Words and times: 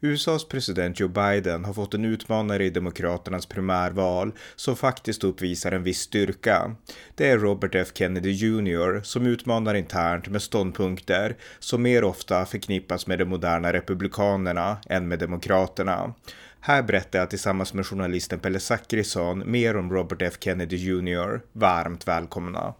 USAs 0.00 0.48
president 0.48 1.00
Joe 1.00 1.08
Biden 1.08 1.64
har 1.64 1.72
fått 1.74 1.94
en 1.94 2.04
utmanare 2.04 2.64
i 2.64 2.70
Demokraternas 2.70 3.46
primärval 3.46 4.32
som 4.56 4.76
faktiskt 4.76 5.24
uppvisar 5.24 5.72
en 5.72 5.82
viss 5.82 6.00
styrka. 6.00 6.76
Det 7.14 7.30
är 7.30 7.38
Robert 7.38 7.74
F 7.74 7.88
Kennedy 7.94 8.30
Jr 8.30 9.02
som 9.02 9.26
utmanar 9.26 9.74
internt 9.74 10.28
med 10.28 10.42
ståndpunkter 10.42 11.36
som 11.58 11.82
mer 11.82 12.04
ofta 12.04 12.46
förknippas 12.46 13.06
med 13.06 13.18
de 13.18 13.24
moderna 13.24 13.72
republikanerna 13.72 14.76
än 14.88 15.08
med 15.08 15.18
demokraterna. 15.18 16.14
Här 16.60 16.82
berättar 16.82 17.18
jag 17.18 17.30
tillsammans 17.30 17.74
med 17.74 17.86
journalisten 17.86 18.38
Pelle 18.38 18.60
Zackrisson 18.60 19.50
mer 19.50 19.76
om 19.76 19.92
Robert 19.92 20.22
F 20.22 20.34
Kennedy 20.40 20.76
Jr. 20.76 21.40
Varmt 21.52 22.08
välkomna. 22.08 22.74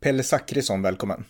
Pelle 0.00 0.22
Zackrisson, 0.22 0.82
välkommen. 0.82 1.24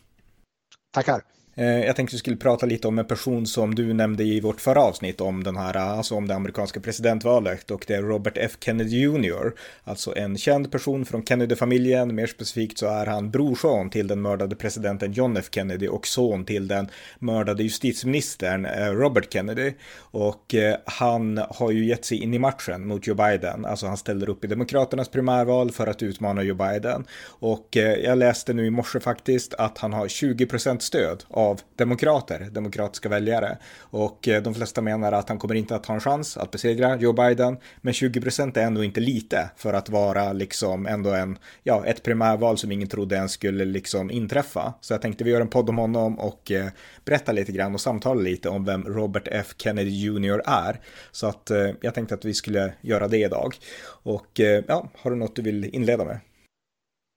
Tackar. 0.95 1.38
Eh, 1.59 1.85
jag 1.85 1.97
tänkte 1.97 2.15
vi 2.15 2.19
skulle 2.19 2.37
prata 2.37 2.67
lite 2.67 2.89
om 2.89 2.99
en 2.99 3.05
person 3.05 3.47
som 3.47 3.75
du 3.75 3.93
nämnde 3.93 4.25
i 4.25 4.41
vårt 4.41 4.61
förra 4.61 4.83
avsnitt 4.83 5.21
om 5.21 5.45
den 5.45 5.57
här, 5.57 5.77
alltså 5.77 6.15
om 6.15 6.29
det 6.29 6.35
amerikanska 6.35 6.81
presidentvalet 6.81 7.71
och 7.71 7.85
det 7.87 7.95
är 7.95 8.03
Robert 8.03 8.33
F 8.37 8.53
Kennedy 8.61 9.01
Jr. 9.01 9.53
Alltså 9.85 10.17
en 10.17 10.39
känd 10.39 10.73
person 10.73 11.05
från 11.05 11.25
Kennedy-familjen, 11.25 12.15
mer 12.15 12.27
specifikt 12.27 12.79
så 12.79 12.87
är 12.87 13.07
han 13.07 13.31
brorson 13.31 13.91
till 13.91 14.07
den 14.07 14.23
mördade 14.23 14.57
presidenten 14.57 15.13
John 15.13 15.37
F 15.37 15.49
Kennedy 15.51 15.89
och 15.89 16.07
son 16.07 16.45
till 16.45 16.69
den 16.69 16.89
mördade 17.19 17.63
justitieministern 17.63 18.67
eh, 18.67 18.91
Robert 18.91 19.33
Kennedy. 19.33 19.73
Och 19.99 20.55
eh, 20.55 20.77
han 20.85 21.41
har 21.51 21.71
ju 21.71 21.87
gett 21.87 22.05
sig 22.05 22.23
in 22.23 22.35
i 22.35 22.39
matchen 22.39 22.87
mot 22.87 23.07
Joe 23.07 23.15
Biden, 23.15 23.65
alltså 23.65 23.87
han 23.87 23.97
ställer 23.97 24.29
upp 24.29 24.45
i 24.45 24.47
Demokraternas 24.47 25.09
primärval 25.09 25.71
för 25.71 25.87
att 25.87 26.03
utmana 26.03 26.43
Joe 26.43 26.57
Biden. 26.57 27.05
Och 27.29 27.69
jag 28.03 28.19
läste 28.19 28.53
nu 28.53 28.67
i 28.67 28.71
morse 28.71 29.01
faktiskt 29.01 29.55
att 29.55 29.79
han 29.79 29.93
har 29.93 30.07
20% 30.07 30.79
stöd 30.79 31.25
av 31.29 31.48
av 31.49 31.61
demokrater, 31.77 32.49
demokratiska 32.51 33.09
väljare. 33.09 33.59
Och 33.81 34.29
eh, 34.29 34.43
de 34.43 34.55
flesta 34.55 34.81
menar 34.81 35.13
att 35.13 35.29
han 35.29 35.39
kommer 35.39 35.55
inte 35.55 35.77
att 35.77 35.87
ha 35.87 35.95
en 35.95 36.01
chans 36.01 36.37
att 36.37 36.51
besegra 36.51 36.97
Joe 36.97 37.13
Biden. 37.13 37.57
Men 37.81 37.95
20 37.95 38.21
procent 38.21 38.57
är 38.57 38.63
ändå 38.63 38.85
inte 38.85 39.01
lite 39.01 39.51
för 39.57 39.73
att 39.73 39.89
vara 39.89 40.33
liksom 40.33 40.87
ändå 40.87 41.11
en, 41.11 41.39
ja, 41.63 41.87
ett 41.87 42.03
primärval 42.03 42.59
som 42.59 42.73
ingen 42.73 42.89
trodde 42.89 43.17
ens 43.17 43.33
skulle 43.33 43.65
liksom 43.65 44.11
inträffa. 44.11 44.75
Så 44.81 44.95
jag 44.95 45.03
tänkte 45.03 45.25
vi 45.25 45.31
gör 45.31 45.41
en 45.41 45.49
podd 45.49 45.69
om 45.69 45.79
honom 45.79 46.19
och 46.19 46.51
eh, 46.51 46.67
berätta 47.05 47.33
lite 47.33 47.53
grann 47.53 47.75
och 47.75 47.81
samtala 47.81 48.21
lite 48.21 48.49
om 48.49 48.65
vem 48.65 48.85
Robert 48.85 49.29
F 49.33 49.55
Kennedy 49.57 49.91
Jr 49.91 50.43
är. 50.47 50.81
Så 51.13 51.27
att 51.27 51.51
eh, 51.51 51.71
jag 51.81 51.95
tänkte 51.95 52.15
att 52.15 52.25
vi 52.25 52.35
skulle 52.35 52.73
göra 52.81 53.09
det 53.09 53.19
idag. 53.19 53.57
Och 54.03 54.41
eh, 54.41 54.65
ja, 54.69 54.89
har 54.95 55.11
du 55.11 55.17
något 55.17 55.37
du 55.37 55.43
vill 55.43 55.65
inleda 55.65 56.05
med? 56.05 56.19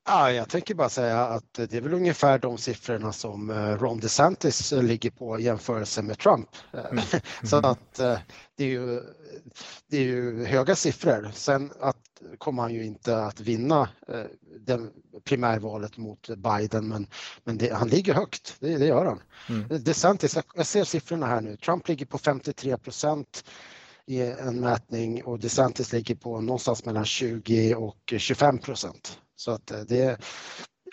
Ja, 0.06 0.32
jag 0.32 0.50
tänker 0.50 0.76
bara 0.76 0.90
säga 0.90 1.20
att 1.20 1.54
det 1.54 1.74
är 1.74 1.82
väl 1.82 1.94
ungefär 1.94 2.40
de 2.40 2.58
siffrorna 2.58 3.14
som 3.14 3.50
eh, 3.50 3.78
Ron 3.78 4.00
DeSantis 4.00 4.74
eh, 4.74 4.84
ligger 4.84 5.12
på 5.12 5.40
i 5.40 5.44
jämförelse 5.44 6.02
med 6.02 6.20
Trump. 6.20 6.50
Mm. 6.74 6.86
mm. 6.92 7.04
Så 7.44 7.58
att 7.58 8.00
eh, 8.00 8.18
det 8.58 8.64
är, 8.64 8.68
ju, 8.68 9.02
det 9.88 9.98
är 9.98 10.02
ju 10.02 10.46
höga 10.46 10.76
siffror. 10.76 11.32
Sen 11.34 11.72
att 11.80 11.98
kommer 12.38 12.62
han 12.62 12.74
ju 12.74 12.86
inte 12.86 13.18
att 13.18 13.40
vinna 13.40 13.90
den 14.60 14.92
primärvalet 15.24 15.98
mot 15.98 16.30
Biden 16.38 16.88
men, 16.88 17.08
men 17.44 17.58
det, 17.58 17.74
han 17.74 17.88
ligger 17.88 18.14
högt, 18.14 18.56
det, 18.60 18.78
det 18.78 18.86
gör 18.86 19.06
han. 19.06 19.22
Mm. 19.50 19.84
DeSantis, 19.84 20.38
jag 20.56 20.66
ser 20.66 20.84
siffrorna 20.84 21.25
här 21.25 21.42
nu, 21.42 21.58
Trump 21.58 21.88
ligger 21.88 22.06
på 22.06 22.18
53 22.18 22.78
procent 22.78 23.44
i 24.06 24.22
en 24.22 24.59
mätning 24.59 25.24
och 25.24 25.40
DeSantis 25.40 25.94
ligger 25.94 26.16
på 26.16 26.42
någonstans 26.42 26.86
mellan 26.86 27.06
20 27.06 27.75
och 27.75 28.14
25 28.18 28.58
procent. 28.58 29.18
Så 29.41 29.52
att 29.52 29.72
eh, 29.72 29.79
det, 29.79 30.18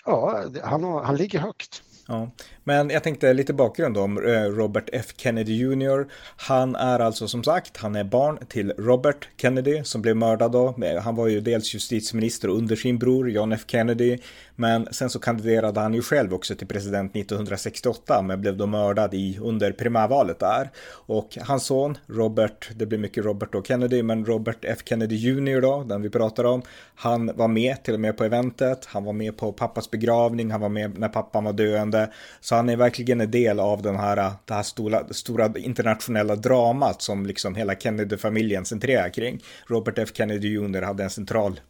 ja, 0.05 0.45
han, 0.63 0.85
han 0.85 1.17
ligger 1.17 1.39
högt. 1.39 1.83
Ja, 2.07 2.31
men 2.65 2.91
jag 2.91 3.03
tänkte 3.03 3.33
lite 3.33 3.55
bakgrund 3.55 3.99
om 3.99 4.19
eh, 4.19 4.43
Robert 4.43 4.89
F 4.93 5.07
Kennedy 5.17 5.53
Jr. 5.53 6.13
Han 6.37 6.77
är 6.77 7.01
alltså 7.01 7.29
som 7.29 7.45
sagt, 7.45 7.77
han 7.77 7.97
är 7.97 8.05
barn 8.05 8.39
till 8.49 8.73
Robert 8.79 9.29
Kennedy 9.37 9.85
som 9.85 10.03
blev 10.03 10.17
mördad 10.17 10.53
då. 10.53 10.75
Han 11.03 11.15
var 11.17 11.29
ju 11.29 11.41
dels 11.41 11.75
justitieminister 11.75 12.49
under 12.49 12.77
sin 12.77 12.99
bror 12.99 13.31
John 13.31 13.53
F 13.53 13.65
Kennedy. 13.67 14.19
Men 14.61 14.89
sen 14.91 15.11
så 15.11 15.19
kandiderade 15.19 15.81
han 15.81 15.95
ju 15.95 16.03
själv 16.03 16.35
också 16.35 16.55
till 16.55 16.67
president 16.67 17.17
1968 17.17 18.23
men 18.23 18.41
blev 18.41 18.57
då 18.57 18.67
mördad 18.67 19.15
i 19.15 19.39
under 19.43 19.73
primärvalet 19.73 20.39
där. 20.39 20.71
Och 20.91 21.39
hans 21.41 21.65
son 21.65 21.99
Robert, 22.07 22.71
det 22.75 22.87
blir 22.87 22.99
mycket 22.99 23.25
Robert 23.25 23.55
och 23.55 23.67
Kennedy, 23.67 24.03
men 24.03 24.25
Robert 24.25 24.59
F 24.63 24.79
Kennedy 24.85 25.17
Jr 25.17 25.61
då, 25.61 25.85
den 25.85 26.03
vi 26.03 26.11
pratar 26.11 26.45
om. 26.45 26.63
Han 26.95 27.31
var 27.35 27.49
med 27.49 27.83
till 27.83 27.95
och 27.95 28.01
med 28.01 28.17
på 28.17 28.25
eventet. 28.25 28.85
Han 28.85 29.05
var 29.05 29.13
med 29.13 29.37
på 29.37 29.53
pappas 29.53 29.91
begravning. 29.91 30.51
Han 30.51 30.61
var 30.61 30.69
med 30.69 30.99
när 30.99 31.09
pappan 31.09 31.45
var 31.45 31.53
döende. 31.53 32.13
Så 32.41 32.55
han 32.55 32.69
är 32.69 32.77
verkligen 32.77 33.21
en 33.21 33.31
del 33.31 33.61
av 33.61 33.83
den 33.83 33.97
här, 33.97 34.33
det 34.45 34.55
här 34.55 34.63
stora, 34.63 35.09
stora 35.11 35.53
internationella 35.57 36.37
dramat 36.37 37.03
som 37.03 37.27
liksom 37.27 37.55
hela 37.55 37.75
Kennedy-familjen 37.75 38.65
centrerar 38.65 39.09
kring. 39.09 39.43
Robert 39.67 39.99
F 39.99 40.09
Kennedy 40.15 40.49
Jr 40.49 40.83
hade 40.83 41.05
en 41.05 41.11
central 41.11 41.61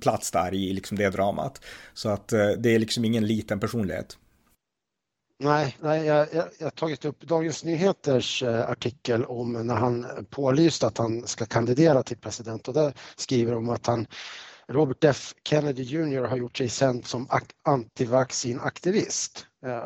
plats 0.00 0.30
där 0.30 0.54
i 0.54 0.72
liksom 0.72 0.98
det 0.98 1.10
dramat. 1.10 1.64
Så 1.94 2.08
att 2.08 2.32
eh, 2.32 2.48
det 2.48 2.74
är 2.74 2.78
liksom 2.78 3.04
ingen 3.04 3.26
liten 3.26 3.60
personlighet. 3.60 4.18
Nej, 5.38 5.76
nej 5.80 6.06
jag, 6.06 6.28
jag, 6.32 6.48
jag 6.58 6.66
har 6.66 6.70
tagit 6.70 7.04
upp 7.04 7.20
Dagens 7.20 7.64
Nyheters 7.64 8.42
eh, 8.42 8.70
artikel 8.70 9.24
om 9.24 9.52
när 9.52 9.74
han 9.74 10.06
pålyste 10.30 10.86
att 10.86 10.98
han 10.98 11.26
ska 11.26 11.46
kandidera 11.46 12.02
till 12.02 12.16
president 12.16 12.68
och 12.68 12.74
där 12.74 12.92
skriver 13.16 13.52
de 13.52 13.68
att 13.68 13.86
han 13.86 14.06
Robert 14.68 15.04
F 15.04 15.34
Kennedy 15.44 15.82
Jr 15.82 16.22
har 16.22 16.36
gjort 16.36 16.56
sig 16.56 16.68
känd 16.68 17.06
som 17.06 17.28
antivaccinaktivist. 17.64 19.46
Eh, 19.66 19.84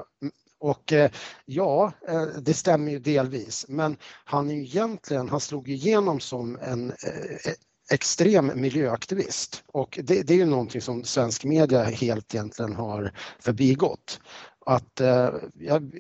och 0.61 0.93
eh, 0.93 1.11
ja, 1.45 1.93
eh, 2.09 2.23
det 2.23 2.55
stämmer 2.55 2.93
ju 2.93 2.99
delvis, 2.99 3.67
men 3.69 3.97
han 4.25 4.51
är 4.51 4.55
ju 4.55 4.63
egentligen, 4.63 5.29
han 5.29 5.41
slog 5.41 5.69
igenom 5.69 6.21
som 6.21 6.59
en, 6.63 6.91
eh, 6.91 7.53
extrem 7.91 8.53
miljöaktivist 8.55 9.65
och 9.67 9.99
det, 10.03 10.23
det, 10.23 10.35
är 10.35 10.39
ju 10.39 10.47
någonting 10.47 10.81
som 10.81 11.05
svensk 11.05 11.45
media 11.45 11.83
helt 11.83 12.35
egentligen 12.35 12.73
har 12.73 13.13
förbigått. 13.39 14.21
Att, 14.67 15.01
eh, 15.01 15.31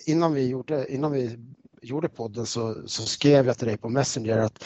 innan, 0.06 0.34
vi 0.34 0.49
gjorde, 0.49 0.93
innan 0.93 1.12
vi 1.12 1.39
gjorde 1.83 2.09
podden 2.09 2.47
så, 2.47 2.89
så 2.89 3.03
skrev 3.03 3.47
jag 3.47 3.59
till 3.59 3.67
dig 3.69 3.77
på 3.77 3.89
Messenger 3.89 4.39
att 4.39 4.65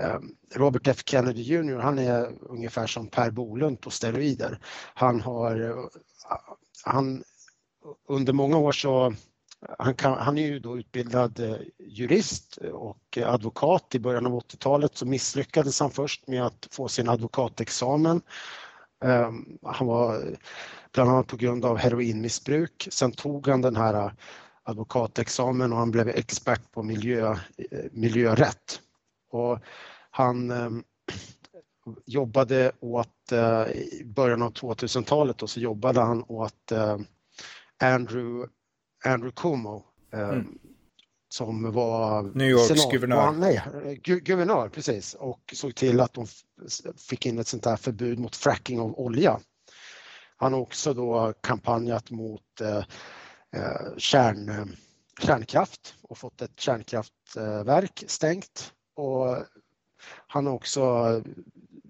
eh, 0.00 0.18
Robert 0.54 0.86
F 0.86 1.02
Kennedy 1.04 1.42
Jr 1.42 1.78
han 1.78 1.98
är 1.98 2.32
ungefär 2.40 2.86
som 2.86 3.06
Per 3.06 3.30
Bolund 3.30 3.80
på 3.80 3.90
steroider. 3.90 4.58
Han 4.94 5.20
har 5.20 5.60
eh, 5.60 5.76
han, 6.84 7.24
under 8.08 8.32
många 8.32 8.58
år 8.58 8.72
så 8.72 9.14
han, 9.78 9.94
kan, 9.94 10.18
han, 10.18 10.38
är 10.38 10.46
ju 10.46 10.58
då 10.58 10.78
utbildad 10.78 11.40
eh, 11.40 11.56
jurist 11.78 12.56
och 12.72 13.18
advokat. 13.24 13.94
I 13.94 13.98
början 13.98 14.26
av 14.26 14.32
80-talet 14.32 14.96
så 14.96 15.06
misslyckades 15.06 15.80
han 15.80 15.90
först 15.90 16.28
med 16.28 16.46
att 16.46 16.68
få 16.70 16.88
sin 16.88 17.08
advokatexamen. 17.08 18.22
Ehm, 19.04 19.58
han 19.62 19.86
var 19.86 20.36
bland 20.92 21.10
annat 21.10 21.26
på 21.26 21.36
grund 21.36 21.64
av 21.64 21.76
heroinmissbruk. 21.76 22.88
Sen 22.90 23.12
tog 23.12 23.48
han 23.48 23.60
den 23.62 23.76
här 23.76 24.12
advokatexamen 24.62 25.72
och 25.72 25.78
han 25.78 25.90
blev 25.90 26.08
expert 26.08 26.72
på 26.72 26.82
miljö, 26.82 27.30
eh, 27.70 27.84
miljörätt. 27.92 28.80
Och 29.30 29.58
han 30.10 30.50
ehm, 30.50 30.84
jobbade 32.06 32.72
åt, 32.80 33.32
eh, 33.32 33.66
i 33.70 34.02
början 34.04 34.42
av 34.42 34.52
2000-talet 34.52 35.42
och 35.42 35.50
så 35.50 35.60
jobbade 35.60 36.00
han 36.00 36.24
åt 36.28 36.72
Andrew 37.82 38.46
Andrew 39.04 39.32
Cuomo 39.32 39.84
eh, 40.12 40.28
mm. 40.28 40.58
som 41.28 41.72
var 41.72 42.22
New 42.22 42.48
Yorks 42.48 42.66
senat, 42.66 42.92
guvernör. 42.92 43.32
nej, 43.32 43.62
gu, 44.02 44.20
guvernör, 44.20 44.68
precis, 44.68 45.14
och 45.14 45.54
såg 45.54 45.74
till 45.74 46.00
att 46.00 46.12
de 46.12 46.26
fick 47.08 47.26
in 47.26 47.38
ett 47.38 47.46
sånt 47.46 47.64
här 47.64 47.76
förbud 47.76 48.18
mot 48.18 48.36
fracking 48.36 48.80
av 48.80 48.98
olja. 48.98 49.40
Han 50.36 50.52
har 50.52 50.60
också 50.60 50.94
då 50.94 51.34
kampanjat 51.40 52.10
mot 52.10 52.60
eh, 52.60 52.84
eh 53.56 53.96
kärn, 53.96 54.76
kärnkraft 55.20 55.94
och 56.02 56.18
fått 56.18 56.42
ett 56.42 56.60
kärnkraftverk 56.60 58.04
stängt. 58.06 58.72
Och 58.96 59.36
han 60.26 60.46
har 60.46 60.54
också 60.54 60.82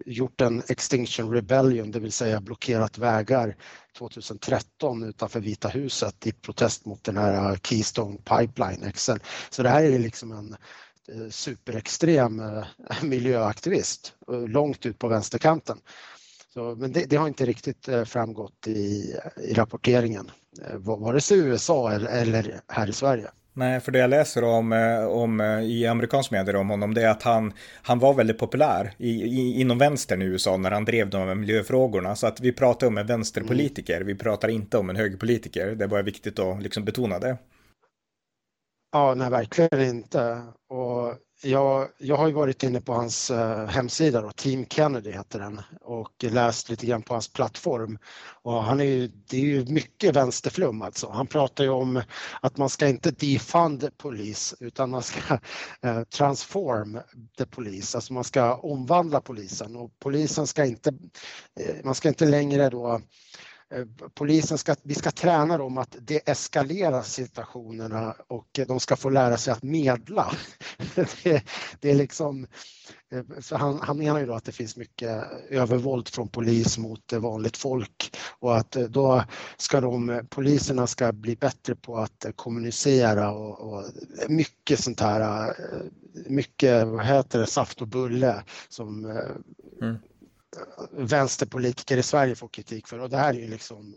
gjort 0.06 0.40
en 0.40 0.62
Extinction 0.68 1.32
Rebellion, 1.32 1.90
det 1.90 2.00
vill 2.00 2.12
säga 2.12 2.40
blockerat 2.40 2.98
vägar 2.98 3.56
2013 3.98 5.02
utanför 5.02 5.40
Vita 5.40 5.68
huset 5.68 6.26
i 6.26 6.32
protest 6.32 6.84
mot 6.86 7.04
den 7.04 7.16
här 7.16 7.50
eh, 7.50 7.56
Keystone 7.58 8.18
Pipeline. 8.18 8.92
Så 9.50 9.62
det 9.62 9.68
här 9.68 9.84
är 9.84 9.98
liksom 9.98 10.32
en 10.32 10.56
eh, 11.08 11.30
superextrem 11.30 12.40
eh, 12.40 12.64
miljöaktivist 13.02 14.14
långt 14.46 14.86
ut 14.86 14.98
på 14.98 15.08
vänsterkanten. 15.08 15.78
Så, 16.54 16.74
men 16.74 16.92
det, 16.92 17.04
det, 17.04 17.16
har 17.16 17.28
inte 17.28 17.46
riktigt 17.46 17.88
framgått 18.04 18.66
i, 18.66 19.14
i 19.36 19.54
rapporteringen. 19.54 20.30
vare 20.78 21.20
sig 21.20 21.38
i 21.38 21.40
USA 21.40 21.92
eller, 21.92 22.10
eller 22.10 22.60
här 22.68 22.88
i 22.88 22.92
Sverige. 22.92 23.30
Nej, 23.56 23.80
för 23.80 23.92
det 23.92 23.98
jag 23.98 24.10
läser 24.10 24.44
om, 24.44 24.72
eh, 24.72 25.04
om 25.04 25.40
eh, 25.40 25.60
i 25.60 25.86
amerikansk 25.86 26.30
medier 26.30 26.56
om 26.56 26.70
honom, 26.70 26.94
det 26.94 27.02
är 27.02 27.08
att 27.08 27.22
han, 27.22 27.52
han 27.82 27.98
var 27.98 28.14
väldigt 28.14 28.38
populär 28.38 28.94
i, 28.98 29.10
i, 29.10 29.60
inom 29.60 29.78
vänstern 29.78 30.22
i 30.22 30.24
USA 30.24 30.56
när 30.56 30.70
han 30.70 30.84
drev 30.84 31.10
de 31.10 31.28
här 31.28 31.34
miljöfrågorna. 31.34 32.16
Så 32.16 32.26
att 32.26 32.40
vi 32.40 32.52
pratar 32.52 32.86
om 32.86 32.98
en 32.98 33.06
vänsterpolitiker, 33.06 33.96
mm. 33.96 34.06
vi 34.06 34.14
pratar 34.14 34.48
inte 34.48 34.78
om 34.78 34.90
en 34.90 34.96
högerpolitiker. 34.96 35.66
Det 35.66 35.88
bara 35.88 36.02
viktigt 36.02 36.38
att 36.38 36.62
liksom 36.62 36.84
betona 36.84 37.18
det. 37.18 37.36
Ja, 38.92 39.14
nej, 39.14 39.30
verkligen 39.30 39.80
inte. 39.80 40.42
Och 40.68 40.83
jag, 41.44 41.88
jag 41.98 42.16
har 42.16 42.26
ju 42.26 42.32
varit 42.32 42.62
inne 42.62 42.80
på 42.80 42.92
hans 42.92 43.30
uh, 43.30 43.66
hemsida, 43.66 44.20
då, 44.20 44.30
Team 44.30 44.66
Kennedy 44.66 45.10
heter 45.10 45.38
den, 45.38 45.60
och 45.80 46.24
läst 46.24 46.70
lite 46.70 46.86
grann 46.86 47.02
på 47.02 47.14
hans 47.14 47.32
plattform. 47.32 47.98
Och 48.42 48.62
han 48.62 48.80
är 48.80 48.84
ju, 48.84 49.06
det 49.06 49.36
är 49.36 49.40
ju 49.40 49.64
mycket 49.64 50.16
vänsterflum 50.16 50.82
alltså. 50.82 51.10
Han 51.10 51.26
pratar 51.26 51.64
ju 51.64 51.70
om 51.70 52.02
att 52.40 52.56
man 52.56 52.68
ska 52.68 52.88
inte 52.88 53.10
defund 53.10 53.90
polis 53.96 54.54
utan 54.60 54.90
man 54.90 55.02
ska 55.02 55.34
uh, 55.86 56.04
transform 56.04 57.00
the 57.38 57.46
police, 57.46 57.96
alltså 57.98 58.12
man 58.12 58.24
ska 58.24 58.54
omvandla 58.54 59.20
polisen 59.20 59.76
och 59.76 59.90
polisen 59.98 60.46
ska 60.46 60.64
inte, 60.64 60.90
uh, 60.90 61.84
man 61.84 61.94
ska 61.94 62.08
inte 62.08 62.26
längre 62.26 62.70
då 62.70 63.00
Eh, 63.74 63.86
polisen 64.14 64.58
ska, 64.58 64.74
vi 64.82 64.94
ska 64.94 65.10
träna 65.10 65.58
dem 65.58 65.78
att 65.78 65.96
deeskalera 66.00 67.02
situationerna 67.02 68.14
och 68.28 68.60
de 68.66 68.80
ska 68.80 68.96
få 68.96 69.10
lära 69.10 69.36
sig 69.36 69.52
att 69.52 69.62
medla. 69.62 70.32
det, 70.94 71.44
det 71.80 71.90
är 71.90 71.94
liksom, 71.94 72.46
eh, 73.12 73.22
så 73.40 73.56
han, 73.56 73.78
han 73.82 73.98
menar 73.98 74.20
ju 74.20 74.26
då 74.26 74.34
att 74.34 74.44
det 74.44 74.52
finns 74.52 74.76
mycket 74.76 75.24
övervåld 75.48 76.08
från 76.08 76.28
polis 76.28 76.78
mot 76.78 77.12
vanligt 77.12 77.56
folk 77.56 78.16
och 78.38 78.56
att 78.56 78.76
eh, 78.76 78.82
då 78.82 79.24
ska 79.56 79.80
de, 79.80 80.26
poliserna 80.30 80.86
ska 80.86 81.12
bli 81.12 81.36
bättre 81.36 81.74
på 81.74 81.98
att 81.98 82.26
kommunicera 82.36 83.32
och, 83.32 83.60
och 83.60 83.84
mycket 84.28 84.80
sånt 84.80 85.00
här, 85.00 85.52
mycket, 86.26 86.86
vad 86.86 87.06
heter 87.06 87.38
det, 87.38 87.46
saft 87.46 87.82
och 87.82 87.88
bulle 87.88 88.44
som 88.68 89.04
mm 89.80 89.96
vänsterpolitiker 90.90 91.96
i 91.96 92.02
Sverige 92.02 92.34
får 92.34 92.48
kritik 92.48 92.88
för 92.88 92.98
och 92.98 93.10
det 93.10 93.16
här 93.16 93.34
är 93.34 93.38
ju 93.38 93.48
liksom 93.48 93.94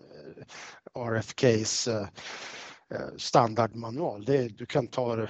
eh, 0.95 1.01
RFKs 1.01 1.87
eh, 1.87 2.07
eh, 2.93 3.07
standardmanual. 3.17 4.25
Det, 4.25 4.47
du 4.47 4.65
kan 4.65 4.87
ta 4.87 5.15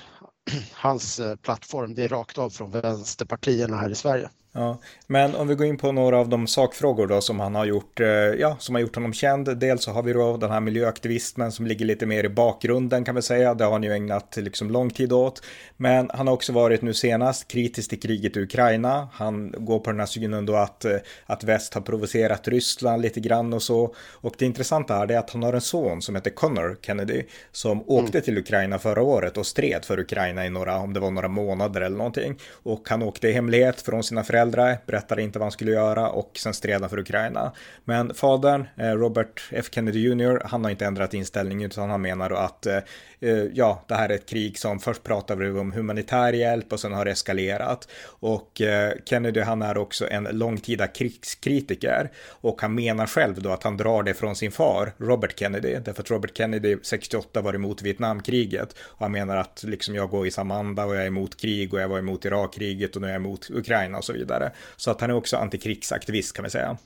hans 0.73 1.21
plattform, 1.41 1.95
det 1.95 2.03
är 2.03 2.07
rakt 2.07 2.37
av 2.37 2.49
från 2.49 2.71
vänsterpartierna 2.71 3.77
här 3.77 3.89
i 3.89 3.95
Sverige. 3.95 4.29
Ja, 4.57 4.77
men 5.07 5.35
om 5.35 5.47
vi 5.47 5.55
går 5.55 5.67
in 5.67 5.77
på 5.77 5.91
några 5.91 6.17
av 6.17 6.29
de 6.29 6.47
sakfrågor 6.47 7.07
då 7.07 7.21
som 7.21 7.39
han 7.39 7.55
har 7.55 7.65
gjort, 7.65 7.99
eh, 7.99 8.07
ja, 8.07 8.55
som 8.59 8.75
har 8.75 8.81
gjort 8.81 8.95
honom 8.95 9.13
känd. 9.13 9.57
Dels 9.57 9.83
så 9.83 9.91
har 9.91 10.03
vi 10.03 10.13
då 10.13 10.37
den 10.37 10.51
här 10.51 10.59
miljöaktivismen 10.59 11.51
som 11.51 11.67
ligger 11.67 11.85
lite 11.85 12.05
mer 12.05 12.23
i 12.23 12.29
bakgrunden 12.29 13.05
kan 13.05 13.15
vi 13.15 13.21
säga. 13.21 13.53
Det 13.53 13.63
har 13.63 13.71
han 13.71 13.83
ju 13.83 13.93
ägnat 13.93 14.37
liksom 14.37 14.71
lång 14.71 14.89
tid 14.89 15.13
åt. 15.13 15.43
Men 15.77 16.09
han 16.13 16.27
har 16.27 16.33
också 16.33 16.53
varit 16.53 16.81
nu 16.81 16.93
senast 16.93 17.47
kritisk 17.47 17.89
till 17.89 17.99
kriget 17.99 18.37
i 18.37 18.39
Ukraina. 18.39 19.07
Han 19.13 19.53
går 19.57 19.79
på 19.79 19.91
den 19.91 19.99
här 19.99 20.07
synen 20.07 20.45
då 20.45 20.55
att, 20.55 20.85
eh, 20.85 20.95
att 21.25 21.43
väst 21.43 21.73
har 21.73 21.81
provocerat 21.81 22.47
Ryssland 22.47 23.01
lite 23.01 23.19
grann 23.19 23.53
och 23.53 23.63
så. 23.63 23.95
Och 24.11 24.35
det 24.37 24.45
intressanta 24.45 24.93
här 24.93 25.11
är 25.11 25.17
att 25.17 25.29
han 25.29 25.43
har 25.43 25.53
en 25.53 25.61
son 25.61 26.01
som 26.01 26.15
heter 26.15 26.31
Connor 26.31 26.77
Kennedy 26.81 27.23
som 27.51 27.83
åkte 27.89 28.17
mm. 28.17 28.23
till 28.23 28.37
Ukraina 28.37 28.79
förra 28.79 29.01
året 29.01 29.37
och 29.37 29.45
stred 29.45 29.85
för 29.85 29.99
Ukraina 29.99 30.45
i 30.45 30.49
några, 30.49 30.77
om 30.77 30.93
det 30.93 30.99
var 30.99 31.11
några 31.11 31.27
månader 31.27 31.81
eller 31.81 31.97
någonting. 31.97 32.39
Och 32.63 32.89
han 32.89 33.03
åkte 33.03 33.27
i 33.27 33.31
hemlighet 33.31 33.81
från 33.81 34.03
sina 34.03 34.23
föräldrar 34.23 34.46
föräldrar, 34.51 34.77
berättade 34.85 35.21
inte 35.21 35.39
vad 35.39 35.45
han 35.45 35.51
skulle 35.51 35.71
göra 35.71 36.09
och 36.09 36.31
sen 36.37 36.53
stred 36.53 36.81
han 36.81 36.89
för 36.89 36.99
Ukraina. 36.99 37.51
Men 37.85 38.13
fadern, 38.13 38.67
eh, 38.77 38.91
Robert 38.91 39.41
F 39.51 39.65
Kennedy 39.71 39.99
Jr, 39.99 40.41
han 40.45 40.63
har 40.63 40.71
inte 40.71 40.85
ändrat 40.85 41.13
inställning 41.13 41.63
utan 41.63 41.89
han 41.89 42.01
menar 42.01 42.29
då 42.29 42.35
att 42.35 42.65
eh, 42.65 42.77
eh, 43.19 43.43
ja, 43.53 43.83
det 43.87 43.95
här 43.95 44.09
är 44.09 44.15
ett 44.15 44.29
krig 44.29 44.59
som 44.59 44.79
först 44.79 45.03
pratade 45.03 45.49
vi 45.49 45.59
om 45.59 45.71
humanitär 45.71 46.33
hjälp 46.33 46.73
och 46.73 46.79
sen 46.79 46.93
har 46.93 47.05
det 47.05 47.11
eskalerat. 47.11 47.87
Och 48.19 48.61
Kennedy, 49.05 49.41
han 49.41 49.61
är 49.61 49.77
också 49.77 50.07
en 50.09 50.23
långtida 50.23 50.87
krigskritiker 50.87 52.11
och 52.29 52.61
han 52.61 52.75
menar 52.75 53.07
själv 53.07 53.41
då 53.41 53.49
att 53.49 53.63
han 53.63 53.77
drar 53.77 54.03
det 54.03 54.13
från 54.13 54.35
sin 54.35 54.51
far, 54.51 54.93
Robert 54.97 55.39
Kennedy, 55.39 55.75
därför 55.85 56.01
att 56.01 56.11
Robert 56.11 56.37
Kennedy 56.37 56.77
68 56.81 57.41
var 57.41 57.53
emot 57.53 57.81
Vietnamkriget 57.81 58.75
och 58.79 58.99
han 58.99 59.11
menar 59.11 59.37
att 59.37 59.63
liksom 59.67 59.95
jag 59.95 60.09
går 60.09 60.27
i 60.27 60.31
samma 60.31 60.55
anda 60.55 60.85
och 60.85 60.95
jag 60.95 61.03
är 61.03 61.07
emot 61.07 61.37
krig 61.37 61.73
och 61.73 61.81
jag 61.81 61.87
var 61.87 61.99
emot 61.99 62.25
Irakkriget 62.25 62.95
och 62.95 63.01
nu 63.01 63.07
är 63.07 63.11
jag 63.11 63.19
emot 63.19 63.49
Ukraina 63.49 63.97
och 63.97 64.03
så 64.03 64.13
vidare 64.13 64.26
vidare. 64.27 64.51
Så 64.75 64.91
att 64.91 65.01
han 65.01 65.09
är 65.09 65.13
också 65.13 65.37
antikrigsaktivist 65.37 66.35
kan 66.35 66.43
vi 66.43 66.49
säga. 66.49 66.77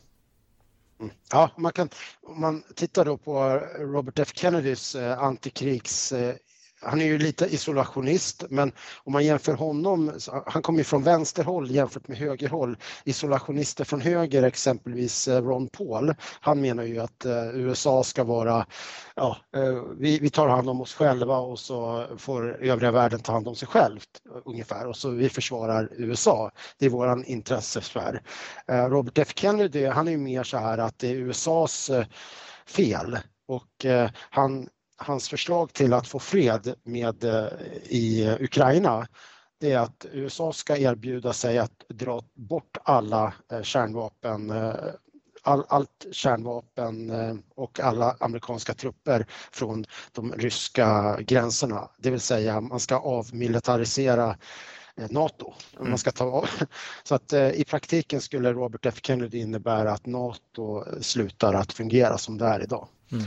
Mm. 1.00 1.14
Ja, 1.32 1.50
man 1.58 1.72
kan, 1.72 1.90
om 2.22 2.42
man 2.42 2.64
tittar 2.76 3.06
då 3.06 3.18
på 3.18 3.62
Robert 3.80 4.20
F 4.20 4.32
Kennedys 4.34 4.96
eh, 4.96 5.20
antikrigs 5.20 6.12
eh, 6.12 6.36
han 6.82 7.02
är 7.02 7.06
ju 7.06 7.18
lite 7.18 7.46
isolationist, 7.46 8.44
men 8.50 8.72
om 9.04 9.14
man 9.14 9.26
jämför 9.26 9.54
honom, 9.54 10.12
han 10.46 10.62
kommer 10.62 10.80
ju 10.80 10.84
från 10.84 11.04
vänsterhåll 11.04 11.72
jämfört 11.72 12.08
med 12.08 12.18
högerhåll. 12.18 12.78
Isolationister 13.04 13.84
från 13.84 14.02
höger, 14.02 14.44
exempelvis 14.44 15.28
eh, 15.28 15.44
Ron 15.44 15.68
Paul, 15.68 16.14
han 16.42 16.62
menar 16.62 16.84
ju 16.84 17.00
att 17.00 17.26
eh, 17.26 17.50
USA 17.54 18.04
ska 18.04 18.24
vara, 18.24 18.66
ja, 19.16 19.38
eh, 19.56 19.84
vi, 20.00 20.20
vi 20.20 20.30
tar 20.30 20.48
hand 20.48 20.70
om 20.70 20.82
oss 20.82 20.94
själva 20.94 21.38
och 21.38 21.60
så 21.60 22.08
får 22.18 22.64
övriga 22.64 22.92
världen 22.92 23.20
ta 23.20 23.32
hand 23.32 23.48
om 23.48 23.56
sig 23.56 23.68
självt 23.68 24.10
ungefär 24.46 24.88
och 24.88 24.98
så 24.98 25.10
vi 25.10 25.30
försvarar 25.30 25.90
USA. 25.92 26.52
Det 26.78 26.86
är 26.86 26.90
våran 26.90 27.26
intressesfär. 27.26 28.22
Robert 28.68 29.18
F 29.18 29.34
Kennedy, 29.36 29.86
han 29.86 30.08
är 30.08 30.12
ju 30.12 30.18
mer 30.18 30.44
så 30.44 30.58
här 30.58 30.78
att 30.78 31.00
det 31.00 31.08
är 31.08 31.16
USAs 31.16 31.92
fel 32.66 33.18
och 33.48 33.86
han 34.30 34.68
hans 35.02 35.30
förslag 35.30 35.74
till 35.74 35.94
att 35.94 36.08
få 36.08 36.20
fred 36.20 36.74
med, 36.84 37.24
eh, 37.24 37.48
i 37.84 38.36
Ukraina 38.40 39.08
det 39.60 39.72
är 39.72 39.80
att 39.80 40.06
USA 40.12 40.54
ska 40.54 40.78
erbjuda 40.78 41.34
sig 41.34 41.58
att 41.58 41.86
dra 41.90 42.24
bort 42.34 42.78
alla 42.84 43.34
eh, 43.52 43.62
kärnvapen 43.62 44.50
eh, 44.50 44.74
all, 45.44 45.64
allt 45.68 46.06
kärnvapen 46.12 47.12
och 47.56 47.80
alla 47.80 48.16
amerikanska 48.20 48.74
trupper 48.74 49.26
från 49.52 49.86
de 50.12 50.34
ryska 50.34 51.18
gränserna. 51.22 51.90
Det 51.98 52.12
vill 52.12 52.20
säga 52.20 52.62
man 52.62 52.80
ska 52.80 52.98
avmilitarisera 52.98 54.38
Nato. 55.10 55.54
Man 55.78 55.88
mm. 55.88 55.98
ska 55.98 56.12
ta, 56.12 56.46
så 57.04 57.16
att 57.16 57.34
i 57.34 57.64
praktiken 57.64 58.22
skulle 58.22 58.54
Robert 58.54 58.86
F 58.86 59.00
Kennedy 59.04 59.38
innebära 59.38 59.92
att 59.92 60.06
Nato 60.06 60.84
slutar 61.02 61.54
att 61.54 61.74
fungera 61.74 62.18
som 62.18 62.38
det 62.38 62.46
är 62.46 62.64
idag. 62.64 62.88
Mm. 63.12 63.26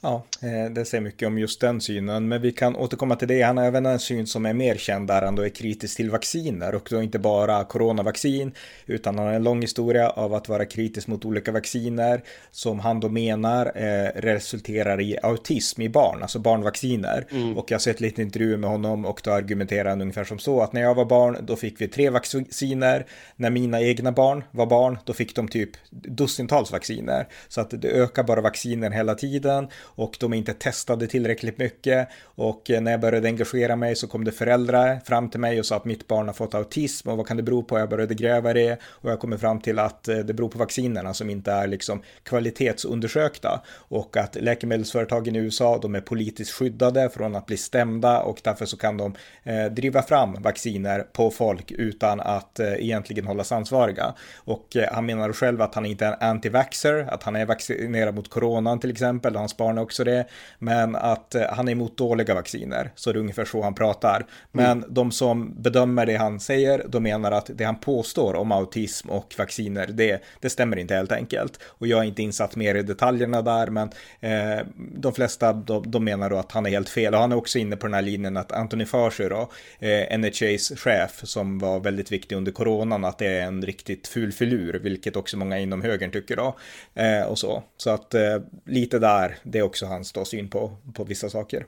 Ja, 0.00 0.24
eh, 0.42 0.70
det 0.70 0.84
säger 0.84 1.02
mycket 1.02 1.28
om 1.28 1.38
just 1.38 1.60
den 1.60 1.80
synen, 1.80 2.28
men 2.28 2.42
vi 2.42 2.52
kan 2.52 2.76
återkomma 2.76 3.16
till 3.16 3.28
det. 3.28 3.42
Han 3.42 3.56
har 3.56 3.64
även 3.64 3.86
en 3.86 3.98
syn 3.98 4.26
som 4.26 4.46
är 4.46 4.52
mer 4.52 4.76
känd 4.76 5.08
där 5.08 5.22
han 5.22 5.34
då 5.34 5.42
är 5.42 5.48
kritisk 5.48 5.96
till 5.96 6.10
vacciner 6.10 6.74
och 6.74 6.88
då 6.90 7.02
inte 7.02 7.18
bara 7.18 7.64
coronavaccin, 7.64 8.52
utan 8.86 9.18
han 9.18 9.26
har 9.26 9.34
en 9.34 9.42
lång 9.42 9.60
historia 9.60 10.10
av 10.10 10.34
att 10.34 10.48
vara 10.48 10.64
kritisk 10.64 11.06
mot 11.06 11.24
olika 11.24 11.52
vacciner 11.52 12.22
som 12.50 12.80
han 12.80 13.00
då 13.00 13.08
menar 13.08 13.72
eh, 13.74 14.10
resulterar 14.14 15.00
i 15.00 15.18
autism 15.22 15.82
i 15.82 15.88
barn, 15.88 16.22
alltså 16.22 16.38
barnvacciner. 16.38 17.26
Mm. 17.30 17.58
Och 17.58 17.70
jag 17.70 17.74
har 17.74 17.80
sett 17.80 18.00
lite 18.00 18.22
intervjuer 18.22 18.56
med 18.56 18.70
honom 18.70 19.04
och 19.04 19.20
då 19.24 19.30
argumenterar 19.30 19.90
han 19.90 20.00
ungefär 20.00 20.24
som 20.24 20.38
så 20.38 20.60
att 20.60 20.72
när 20.72 20.80
jag 20.80 20.94
var 20.94 21.04
barn, 21.04 21.36
då 21.42 21.56
fick 21.56 21.80
vi 21.80 21.88
tre 21.88 22.10
vacciner. 22.10 23.06
När 23.36 23.50
mina 23.50 23.80
egna 23.80 24.12
barn 24.12 24.44
var 24.50 24.66
barn, 24.66 24.98
då 25.04 25.12
fick 25.12 25.34
de 25.34 25.48
typ 25.48 25.70
dussintals 25.90 26.72
vacciner. 26.72 27.28
Så 27.48 27.60
att 27.60 27.70
det 27.70 27.88
ökar 27.88 28.22
bara 28.22 28.40
vacciner 28.40 28.90
hela 28.90 29.14
tiden 29.14 29.68
och 29.94 30.16
de 30.20 30.32
är 30.32 30.36
inte 30.36 30.54
testade 30.54 31.06
tillräckligt 31.06 31.58
mycket. 31.58 32.08
Och 32.24 32.70
eh, 32.70 32.80
när 32.80 32.90
jag 32.90 33.00
började 33.00 33.28
engagera 33.28 33.76
mig 33.76 33.96
så 33.96 34.06
kom 34.06 34.24
det 34.24 34.32
föräldrar 34.32 35.00
fram 35.04 35.30
till 35.30 35.40
mig 35.40 35.58
och 35.58 35.66
sa 35.66 35.76
att 35.76 35.84
mitt 35.84 36.08
barn 36.08 36.26
har 36.26 36.34
fått 36.34 36.54
autism 36.54 37.08
och 37.08 37.16
vad 37.16 37.26
kan 37.26 37.36
det 37.36 37.42
bero 37.42 37.62
på? 37.62 37.78
Jag 37.78 37.88
började 37.88 38.14
gräva 38.14 38.52
det 38.52 38.78
och 38.84 39.10
jag 39.10 39.20
kommer 39.20 39.36
fram 39.36 39.60
till 39.60 39.78
att 39.78 40.08
eh, 40.08 40.18
det 40.18 40.34
beror 40.34 40.48
på 40.48 40.58
vaccinerna 40.58 41.14
som 41.14 41.30
inte 41.30 41.52
är 41.52 41.66
liksom 41.66 42.02
kvalitetsundersökta 42.22 43.60
och 43.76 44.16
att 44.16 44.36
läkemedelsföretagen 44.40 45.36
i 45.36 45.38
USA 45.38 45.78
de 45.78 45.94
är 45.94 46.00
politiskt 46.00 46.52
skyddade 46.52 47.10
från 47.10 47.36
att 47.36 47.46
bli 47.46 47.56
stämda 47.56 48.20
och 48.20 48.40
därför 48.44 48.66
så 48.66 48.76
kan 48.76 48.96
de 48.96 49.14
eh, 49.42 49.64
driva 49.64 50.02
fram 50.02 50.42
vacciner 50.42 51.00
på 51.00 51.30
folk 51.30 51.70
utan 51.70 52.20
att 52.20 52.60
eh, 52.60 52.72
egentligen 52.72 53.26
hållas 53.26 53.52
ansvariga. 53.52 54.14
Och 54.36 54.76
eh, 54.76 54.88
han 54.92 55.06
menar 55.06 55.32
själv 55.32 55.62
att 55.62 55.74
han 55.74 55.86
inte 55.86 56.06
är 56.06 56.12
en 56.12 56.38
anti-vaxxer, 56.38 57.08
att 57.10 57.22
han 57.22 57.36
är 57.36 57.46
vaccinerad 57.46 58.14
mot 58.14 58.30
coronan 58.30 58.80
till 58.80 58.90
exempel, 58.90 59.34
och 59.34 59.40
hans 59.40 59.56
barn 59.56 59.77
är 59.78 59.82
också 59.82 60.04
det, 60.04 60.24
men 60.58 60.96
att 60.96 61.34
eh, 61.34 61.42
han 61.50 61.68
är 61.68 61.72
emot 61.72 61.96
dåliga 61.96 62.34
vacciner, 62.34 62.90
så 62.94 63.12
det 63.12 63.18
är 63.18 63.20
ungefär 63.20 63.44
så 63.44 63.62
han 63.62 63.74
pratar. 63.74 64.26
Men 64.52 64.78
mm. 64.78 64.94
de 64.94 65.12
som 65.12 65.62
bedömer 65.62 66.06
det 66.06 66.16
han 66.16 66.40
säger, 66.40 66.84
de 66.88 67.02
menar 67.02 67.32
att 67.32 67.50
det 67.54 67.64
han 67.64 67.80
påstår 67.80 68.34
om 68.34 68.52
autism 68.52 69.10
och 69.10 69.34
vacciner, 69.38 69.86
det, 69.86 70.22
det 70.40 70.50
stämmer 70.50 70.76
inte 70.76 70.94
helt 70.94 71.12
enkelt. 71.12 71.60
Och 71.64 71.86
jag 71.86 72.00
är 72.00 72.04
inte 72.04 72.22
insatt 72.22 72.56
mer 72.56 72.74
i 72.74 72.82
detaljerna 72.82 73.42
där, 73.42 73.66
men 73.66 73.90
eh, 74.20 74.66
de 74.76 75.14
flesta 75.14 75.52
de, 75.52 75.90
de, 75.90 76.04
menar 76.04 76.30
då 76.30 76.36
att 76.36 76.52
han 76.52 76.66
är 76.66 76.70
helt 76.70 76.88
fel. 76.88 77.14
Och 77.14 77.20
han 77.20 77.32
är 77.32 77.36
också 77.36 77.58
inne 77.58 77.76
på 77.76 77.86
den 77.86 77.94
här 77.94 78.02
linjen 78.02 78.36
att 78.36 78.52
Anthony 78.52 78.84
Fauci 78.84 79.28
då, 79.28 79.50
eh, 79.78 80.18
NHAs 80.18 80.72
chef, 80.76 81.20
som 81.22 81.58
var 81.58 81.80
väldigt 81.80 82.12
viktig 82.12 82.36
under 82.36 82.52
coronan, 82.52 83.04
att 83.04 83.18
det 83.18 83.26
är 83.26 83.42
en 83.42 83.62
riktigt 83.62 84.08
ful 84.08 84.32
filur, 84.32 84.78
vilket 84.82 85.16
också 85.16 85.36
många 85.36 85.58
inom 85.58 85.82
högern 85.82 86.10
tycker 86.10 86.36
då. 86.36 86.56
Eh, 86.94 87.22
och 87.22 87.38
så. 87.38 87.62
Så 87.76 87.90
att 87.90 88.14
eh, 88.14 88.38
lite 88.66 88.98
där, 88.98 89.36
det 89.42 89.58
är 89.58 89.62
också 89.68 89.86
hans 89.86 90.12
då, 90.12 90.24
syn 90.24 90.50
på, 90.50 90.76
på 90.94 91.04
vissa 91.04 91.30
saker. 91.30 91.66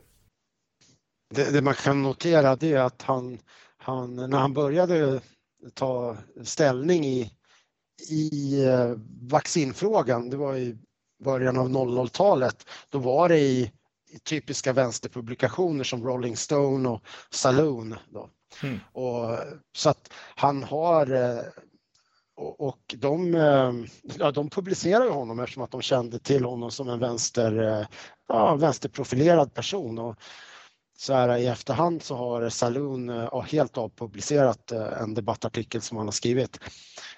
Det, 1.35 1.51
det 1.51 1.63
man 1.63 1.75
kan 1.75 2.03
notera 2.03 2.57
det 2.57 2.73
är 2.73 2.81
att 2.81 3.03
han, 3.03 3.39
han, 3.77 4.17
när 4.17 4.39
han 4.39 4.55
började 4.55 5.21
ta 5.75 6.17
ställning 6.45 7.05
i, 7.05 7.33
i 8.11 8.65
eh, 8.65 8.95
vaccinfrågan, 9.21 10.31
det 10.31 10.37
var 10.37 10.57
i 10.57 10.79
början 11.25 11.59
av 11.59 11.69
00-talet, 11.69 12.69
då 12.91 12.99
var 12.99 13.29
det 13.29 13.39
i, 13.39 13.73
i 14.11 14.19
typiska 14.19 14.73
vänsterpublikationer 14.73 15.85
som 15.85 16.07
Rolling 16.07 16.37
Stone 16.37 16.89
och 16.89 17.03
Saloon. 17.31 17.95
Då. 18.09 18.31
Mm. 18.63 18.79
Och, 18.93 19.39
så 19.77 19.91
att 19.91 20.13
han 20.35 20.63
har 20.63 21.13
eh, 21.13 21.43
och 22.41 22.95
de, 22.99 23.35
eh, 23.35 23.73
ja, 24.19 24.31
de 24.31 24.51
publicerar 24.51 25.11
honom 25.11 25.41
eftersom 25.41 25.63
att 25.63 25.71
de 25.71 25.83
kände 25.83 26.19
till 26.19 26.45
honom 26.45 26.71
som 26.71 26.89
en 26.89 26.99
vänster, 26.99 27.63
eh, 27.63 27.87
ja, 28.29 28.57
vänsterprofilerad 28.57 29.55
person. 29.55 29.99
Och 29.99 30.17
så 30.99 31.13
här, 31.13 31.37
I 31.37 31.47
efterhand 31.47 32.03
så 32.03 32.17
har 32.17 32.49
Saloon 32.49 33.09
eh, 33.09 33.29
ja, 33.33 33.41
helt 33.41 33.79
avpublicerat 33.79 34.73
en 34.73 35.15
debattartikel 35.15 35.81
som 35.81 35.97
han 35.97 36.07
har 36.07 36.13
skrivit. 36.13 36.59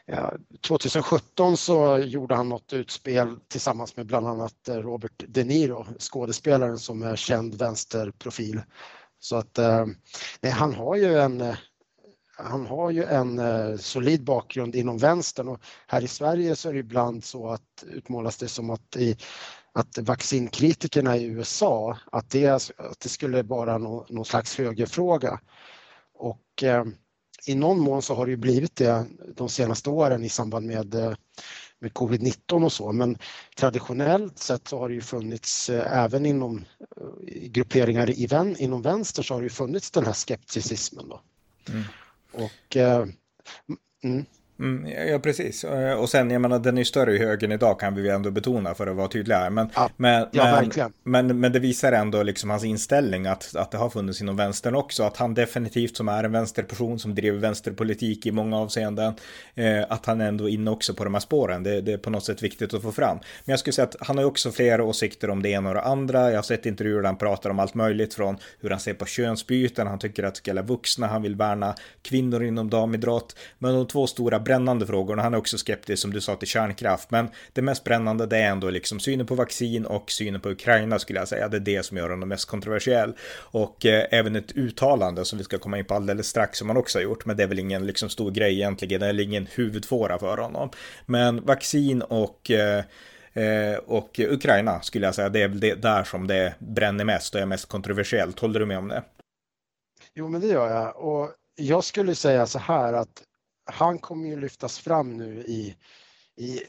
Ja, 0.06 0.32
2017 0.60 1.56
så 1.56 1.98
gjorde 1.98 2.34
han 2.34 2.48
något 2.48 2.72
utspel 2.72 3.36
tillsammans 3.48 3.96
med 3.96 4.06
bland 4.06 4.26
annat 4.26 4.68
Robert 4.68 5.24
De 5.28 5.44
Niro, 5.44 5.86
skådespelaren 5.98 6.78
som 6.78 7.02
är 7.02 7.16
känd 7.16 7.54
vänsterprofil. 7.54 8.60
Så 9.18 9.36
att 9.36 9.58
nej, 10.40 10.52
han 10.52 10.74
har 10.74 10.96
ju 10.96 11.18
en 11.18 11.56
han 12.36 12.66
har 12.66 12.90
ju 12.90 13.04
en 13.04 13.38
eh, 13.38 13.76
solid 13.76 14.24
bakgrund 14.24 14.74
inom 14.74 14.98
vänstern 14.98 15.48
och 15.48 15.60
här 15.86 16.04
i 16.04 16.08
Sverige 16.08 16.56
så 16.56 16.68
är 16.68 16.72
det 16.72 16.78
ibland 16.78 17.24
så 17.24 17.48
att 17.48 17.84
utmålas 17.86 18.36
det 18.36 18.48
som 18.48 18.70
att, 18.70 18.96
i, 18.96 19.16
att 19.72 19.98
vaccinkritikerna 19.98 21.16
i 21.16 21.24
USA, 21.24 21.98
att 22.12 22.30
det, 22.30 22.48
att 22.76 23.00
det 23.00 23.08
skulle 23.08 23.42
vara 23.42 23.78
någon, 23.78 24.06
någon 24.08 24.24
slags 24.24 24.58
högerfråga. 24.58 25.40
Och 26.14 26.62
eh, 26.62 26.84
i 27.46 27.54
någon 27.54 27.80
mån 27.80 28.02
så 28.02 28.14
har 28.14 28.26
det 28.26 28.30
ju 28.30 28.36
blivit 28.36 28.76
det 28.76 29.06
de 29.36 29.48
senaste 29.48 29.90
åren 29.90 30.24
i 30.24 30.28
samband 30.28 30.66
med, 30.66 30.94
eh, 30.94 31.14
med 31.78 31.92
covid-19 31.92 32.64
och 32.64 32.72
så 32.72 32.92
men 32.92 33.18
traditionellt 33.56 34.38
sett 34.38 34.68
så 34.68 34.78
har 34.78 34.88
det 34.88 34.94
ju 34.94 35.00
funnits 35.00 35.70
eh, 35.70 35.98
även 36.04 36.26
inom 36.26 36.64
grupperingar 37.42 38.20
i 38.20 38.26
vän, 38.26 38.56
inom 38.58 38.82
vänster 38.82 39.22
så 39.22 39.34
har 39.34 39.40
det 39.40 39.46
ju 39.46 39.50
funnits 39.50 39.90
den 39.90 40.04
här 40.04 40.12
skepticismen 40.12 41.08
då. 41.08 41.20
Mm. 41.68 41.82
Och 42.32 42.76
Eh, 42.76 43.06
mm. 44.04 44.24
Mm, 44.62 45.08
ja, 45.08 45.18
precis. 45.18 45.64
Eh, 45.64 45.94
och 45.94 46.08
sen, 46.08 46.30
jag 46.30 46.40
menar, 46.40 46.58
den 46.58 46.78
är 46.78 46.84
större 46.84 47.14
i 47.14 47.18
högen 47.18 47.52
idag 47.52 47.80
kan 47.80 47.94
vi 47.94 48.08
ändå 48.08 48.30
betona 48.30 48.74
för 48.74 48.86
att 48.86 48.96
vara 48.96 49.08
tydliga. 49.08 49.50
Men, 49.50 49.70
ja, 49.74 49.90
men, 49.96 50.26
ja, 50.32 50.62
men, 50.62 50.92
men, 51.26 51.40
men, 51.40 51.52
det 51.52 51.58
visar 51.58 51.92
ändå 51.92 52.22
liksom 52.22 52.50
hans 52.50 52.64
inställning 52.64 53.26
att, 53.26 53.56
att 53.56 53.70
det 53.70 53.78
har 53.78 53.90
funnits 53.90 54.20
inom 54.20 54.36
vänstern 54.36 54.74
också. 54.74 55.02
Att 55.02 55.16
han 55.16 55.34
definitivt 55.34 55.96
som 55.96 56.08
är 56.08 56.24
en 56.24 56.32
vänsterperson 56.32 56.98
som 56.98 57.14
driver 57.14 57.38
vänsterpolitik 57.38 58.26
i 58.26 58.32
många 58.32 58.58
avseenden. 58.58 59.14
Eh, 59.54 59.84
att 59.88 60.06
han 60.06 60.20
ändå 60.20 60.48
är 60.48 60.52
inne 60.52 60.70
också 60.70 60.94
på 60.94 61.04
de 61.04 61.14
här 61.14 61.20
spåren. 61.20 61.62
Det, 61.62 61.80
det, 61.80 61.92
är 61.92 61.98
på 61.98 62.10
något 62.10 62.24
sätt 62.24 62.42
viktigt 62.42 62.74
att 62.74 62.82
få 62.82 62.92
fram. 62.92 63.16
Men 63.16 63.52
jag 63.52 63.58
skulle 63.58 63.74
säga 63.74 63.86
att 63.86 63.96
han 64.00 64.18
har 64.18 64.24
också 64.24 64.50
flera 64.50 64.84
åsikter 64.84 65.30
om 65.30 65.42
det 65.42 65.48
ena 65.48 65.68
och 65.68 65.74
det 65.74 65.82
andra. 65.82 66.30
Jag 66.30 66.38
har 66.38 66.42
sett 66.42 66.66
intervjuer 66.66 67.02
där 67.02 67.06
han 67.06 67.18
pratar 67.18 67.50
om 67.50 67.58
allt 67.58 67.74
möjligt 67.74 68.14
från 68.14 68.36
hur 68.60 68.70
han 68.70 68.80
ser 68.80 68.94
på 68.94 69.06
könsbyten. 69.06 69.86
Han 69.86 69.98
tycker 69.98 70.24
att 70.24 70.34
det 70.34 70.38
ska 70.38 70.50
gälla 70.50 70.62
vuxna. 70.62 71.06
Han 71.06 71.22
vill 71.22 71.36
värna 71.36 71.74
kvinnor 72.02 72.44
inom 72.44 72.70
damidrott. 72.70 73.36
Men 73.58 73.74
de 73.74 73.86
två 73.86 74.06
stora 74.06 74.40
brännande 74.52 74.86
frågorna. 74.86 75.22
Han 75.22 75.34
är 75.34 75.38
också 75.38 75.58
skeptisk 75.58 76.02
som 76.02 76.12
du 76.12 76.20
sa 76.20 76.36
till 76.36 76.48
kärnkraft. 76.48 77.10
Men 77.10 77.28
det 77.52 77.62
mest 77.62 77.84
brännande 77.84 78.26
det 78.26 78.38
är 78.38 78.50
ändå 78.50 78.70
liksom 78.70 79.00
synen 79.00 79.26
på 79.26 79.34
vaccin 79.34 79.86
och 79.86 80.10
synen 80.10 80.40
på 80.40 80.50
Ukraina 80.50 80.98
skulle 80.98 81.18
jag 81.18 81.28
säga. 81.28 81.48
Det 81.48 81.56
är 81.56 81.60
det 81.60 81.82
som 81.82 81.96
gör 81.96 82.10
honom 82.10 82.28
mest 82.28 82.48
kontroversiell. 82.48 83.12
Och 83.52 83.86
eh, 83.86 84.06
även 84.10 84.36
ett 84.36 84.52
uttalande 84.52 85.24
som 85.24 85.38
vi 85.38 85.44
ska 85.44 85.58
komma 85.58 85.78
in 85.78 85.84
på 85.84 85.94
alldeles 85.94 86.28
strax 86.28 86.58
som 86.58 86.68
han 86.68 86.76
också 86.76 86.98
har 86.98 87.02
gjort. 87.02 87.26
Men 87.26 87.36
det 87.36 87.42
är 87.42 87.46
väl 87.46 87.58
ingen 87.58 87.86
liksom 87.86 88.08
stor 88.08 88.30
grej 88.30 88.52
egentligen. 88.52 89.02
Eller 89.02 89.24
ingen 89.24 89.46
huvudfåra 89.54 90.18
för 90.18 90.38
honom. 90.38 90.70
Men 91.06 91.44
vaccin 91.44 92.02
och 92.02 92.50
eh, 92.50 92.84
eh 93.32 93.76
och 93.86 94.18
Ukraina 94.18 94.80
skulle 94.80 95.06
jag 95.06 95.14
säga, 95.14 95.28
det 95.28 95.42
är 95.42 95.48
väl 95.48 95.60
det 95.60 95.74
där 95.74 96.04
som 96.04 96.26
det 96.26 96.54
bränner 96.58 97.04
mest 97.04 97.34
och 97.34 97.40
är 97.40 97.46
mest 97.46 97.68
kontroversiellt. 97.68 98.38
Håller 98.38 98.60
du 98.60 98.66
med 98.66 98.78
om 98.78 98.88
det? 98.88 99.02
Jo, 100.14 100.28
men 100.28 100.40
det 100.40 100.46
gör 100.46 100.70
jag. 100.70 100.96
Och 100.96 101.30
jag 101.56 101.84
skulle 101.84 102.14
säga 102.14 102.46
så 102.46 102.58
här 102.58 102.92
att 102.92 103.22
han 103.64 103.98
kommer 103.98 104.28
ju 104.28 104.40
lyftas 104.40 104.78
fram 104.78 105.16
nu 105.16 105.40
i, 105.40 105.76
i 106.36 106.60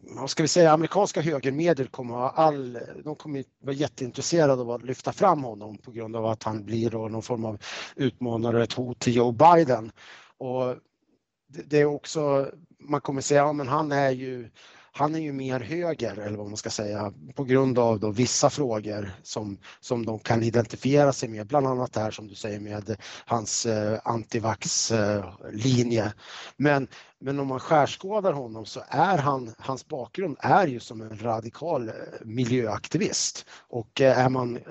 vad 0.00 0.30
ska 0.30 0.42
vi 0.42 0.48
säga, 0.48 0.72
amerikanska 0.72 1.20
högermedier 1.20 1.86
kommer 1.86 2.14
ha 2.14 2.30
all, 2.30 2.78
de 3.04 3.16
kommer 3.16 3.44
vara 3.60 3.76
jätteintresserade 3.76 4.62
av 4.62 4.70
att 4.70 4.82
lyfta 4.82 5.12
fram 5.12 5.44
honom 5.44 5.78
på 5.78 5.90
grund 5.90 6.16
av 6.16 6.26
att 6.26 6.42
han 6.42 6.64
blir 6.64 6.90
då 6.90 7.08
någon 7.08 7.22
form 7.22 7.44
av 7.44 7.58
utmanare, 7.96 8.62
ett 8.62 8.72
hot 8.72 8.98
till 8.98 9.16
Joe 9.16 9.32
Biden. 9.32 9.92
Och 10.38 10.76
det 11.46 11.80
är 11.80 11.84
också, 11.84 12.50
man 12.78 13.00
kommer 13.00 13.20
säga, 13.20 13.40
ja 13.40 13.52
men 13.52 13.68
han 13.68 13.92
är 13.92 14.10
ju 14.10 14.50
han 14.94 15.14
är 15.14 15.18
ju 15.18 15.32
mer 15.32 15.60
höger, 15.60 16.16
eller 16.16 16.36
vad 16.36 16.48
man 16.48 16.56
ska 16.56 16.70
säga, 16.70 17.12
på 17.34 17.44
grund 17.44 17.78
av 17.78 18.00
då 18.00 18.10
vissa 18.10 18.50
frågor 18.50 19.10
som, 19.22 19.58
som 19.80 20.06
de 20.06 20.18
kan 20.18 20.42
identifiera 20.42 21.12
sig 21.12 21.28
med, 21.28 21.46
bland 21.46 21.66
annat 21.66 21.92
det 21.92 22.00
här 22.00 22.10
som 22.10 22.28
du 22.28 22.34
säger 22.34 22.60
med 22.60 22.96
hans 23.26 23.66
eh, 23.66 24.00
antivax-linje. 24.04 26.04
Eh, 26.04 26.10
men, 26.56 26.88
men 27.18 27.40
om 27.40 27.46
man 27.46 27.60
skärskådar 27.60 28.32
honom 28.32 28.66
så 28.66 28.82
är 28.88 29.18
han, 29.18 29.54
hans 29.58 29.88
bakgrund 29.88 30.36
är 30.40 30.66
ju 30.66 30.80
som 30.80 31.00
en 31.00 31.22
radikal 31.22 31.88
eh, 31.88 31.94
miljöaktivist 32.24 33.46
och 33.68 34.00
eh, 34.00 34.18
är 34.18 34.28
man, 34.28 34.56
eh, 34.56 34.62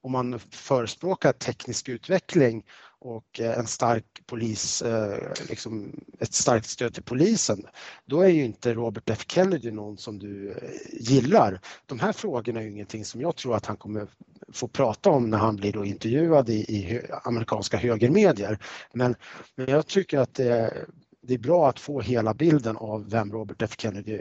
om 0.00 0.12
man 0.12 0.38
förespråkar 0.38 1.32
teknisk 1.32 1.88
utveckling 1.88 2.64
och 3.00 3.40
eh, 3.40 3.58
en 3.58 3.66
stark 3.66 4.04
polis, 4.26 4.82
eh, 4.82 5.32
liksom 5.48 6.00
ett 6.18 6.34
starkt 6.34 6.68
stöd 6.68 6.94
till 6.94 7.02
polisen, 7.02 7.66
då 8.06 8.20
är 8.20 8.28
ju 8.28 8.44
inte 8.44 8.74
Robert 8.74 9.10
F 9.10 9.24
Kennedy 9.28 9.70
någon 9.70 9.98
som 9.98 10.18
du 10.18 10.50
eh, 10.50 10.56
gillar. 10.92 11.60
De 11.86 11.98
här 12.00 12.12
frågorna 12.12 12.60
är 12.60 12.64
ju 12.64 12.70
ingenting 12.70 13.04
som 13.04 13.20
jag 13.20 13.36
tror 13.36 13.56
att 13.56 13.66
han 13.66 13.76
kommer 13.76 14.06
få 14.52 14.68
prata 14.68 15.10
om 15.10 15.30
när 15.30 15.38
han 15.38 15.56
blir 15.56 15.72
då 15.72 15.84
intervjuad 15.84 16.48
i, 16.50 16.54
i 16.54 17.02
amerikanska 17.22 17.76
högermedier. 17.76 18.58
Men, 18.92 19.14
men 19.54 19.68
jag 19.68 19.86
tycker 19.86 20.18
att 20.18 20.34
det, 20.34 20.86
det 21.22 21.34
är 21.34 21.38
bra 21.38 21.68
att 21.68 21.80
få 21.80 22.00
hela 22.00 22.34
bilden 22.34 22.76
av 22.76 23.10
vem 23.10 23.32
Robert 23.32 23.62
F 23.62 23.74
Kennedy 23.78 24.20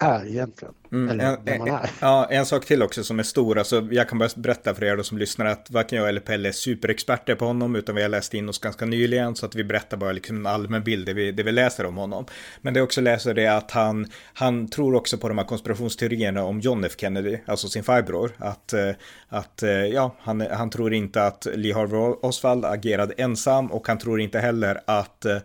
är 0.00 0.26
egentligen. 0.26 0.74
Mm, 0.94 1.10
eller 1.10 1.36
vem 1.44 1.58
man 1.58 1.68
är. 1.68 1.90
Ja, 2.00 2.26
en 2.30 2.46
sak 2.46 2.64
till 2.64 2.82
också 2.82 3.04
som 3.04 3.18
är 3.18 3.22
stor. 3.22 3.58
Alltså, 3.58 3.88
jag 3.90 4.08
kan 4.08 4.18
bara 4.18 4.28
berätta 4.36 4.74
för 4.74 4.84
er 4.84 5.02
som 5.02 5.18
lyssnar 5.18 5.46
att 5.46 5.70
varken 5.70 5.98
jag 5.98 6.08
eller 6.08 6.20
Pelle 6.20 6.48
är 6.48 6.52
superexperter 6.52 7.34
på 7.34 7.44
honom 7.44 7.76
utan 7.76 7.94
vi 7.94 8.02
har 8.02 8.08
läst 8.08 8.34
in 8.34 8.48
oss 8.48 8.58
ganska 8.58 8.86
nyligen 8.86 9.36
så 9.36 9.46
att 9.46 9.54
vi 9.54 9.64
berättar 9.64 9.96
bara 9.96 10.12
liksom 10.12 10.36
en 10.36 10.46
allmän 10.46 10.82
bild 10.82 11.06
det 11.06 11.12
vi, 11.12 11.32
det 11.32 11.42
vi 11.42 11.52
läser 11.52 11.86
om 11.86 11.96
honom. 11.96 12.26
Men 12.60 12.74
det 12.74 12.78
jag 12.78 12.84
också 12.84 13.00
läser 13.00 13.38
är 13.38 13.50
att 13.50 13.70
han, 13.70 14.06
han 14.34 14.68
tror 14.68 14.94
också 14.94 15.18
på 15.18 15.28
de 15.28 15.38
här 15.38 15.44
konspirationsteorierna 15.44 16.44
om 16.44 16.60
John 16.60 16.84
F 16.84 16.92
Kennedy, 16.98 17.38
alltså 17.46 17.68
sin 17.68 17.84
farbror. 17.84 18.32
Att, 18.38 18.72
eh, 18.72 18.90
att 19.28 19.62
eh, 19.62 19.70
ja, 19.70 20.14
han, 20.20 20.40
han 20.40 20.70
tror 20.70 20.94
inte 20.94 21.26
att 21.26 21.46
Lee 21.54 21.74
Harvey 21.74 22.14
Oswald 22.22 22.64
agerade 22.64 23.14
ensam 23.16 23.72
och 23.72 23.88
han 23.88 23.98
tror 23.98 24.20
inte 24.20 24.38
heller 24.38 24.80
att 24.84 25.24
eh, 25.24 25.38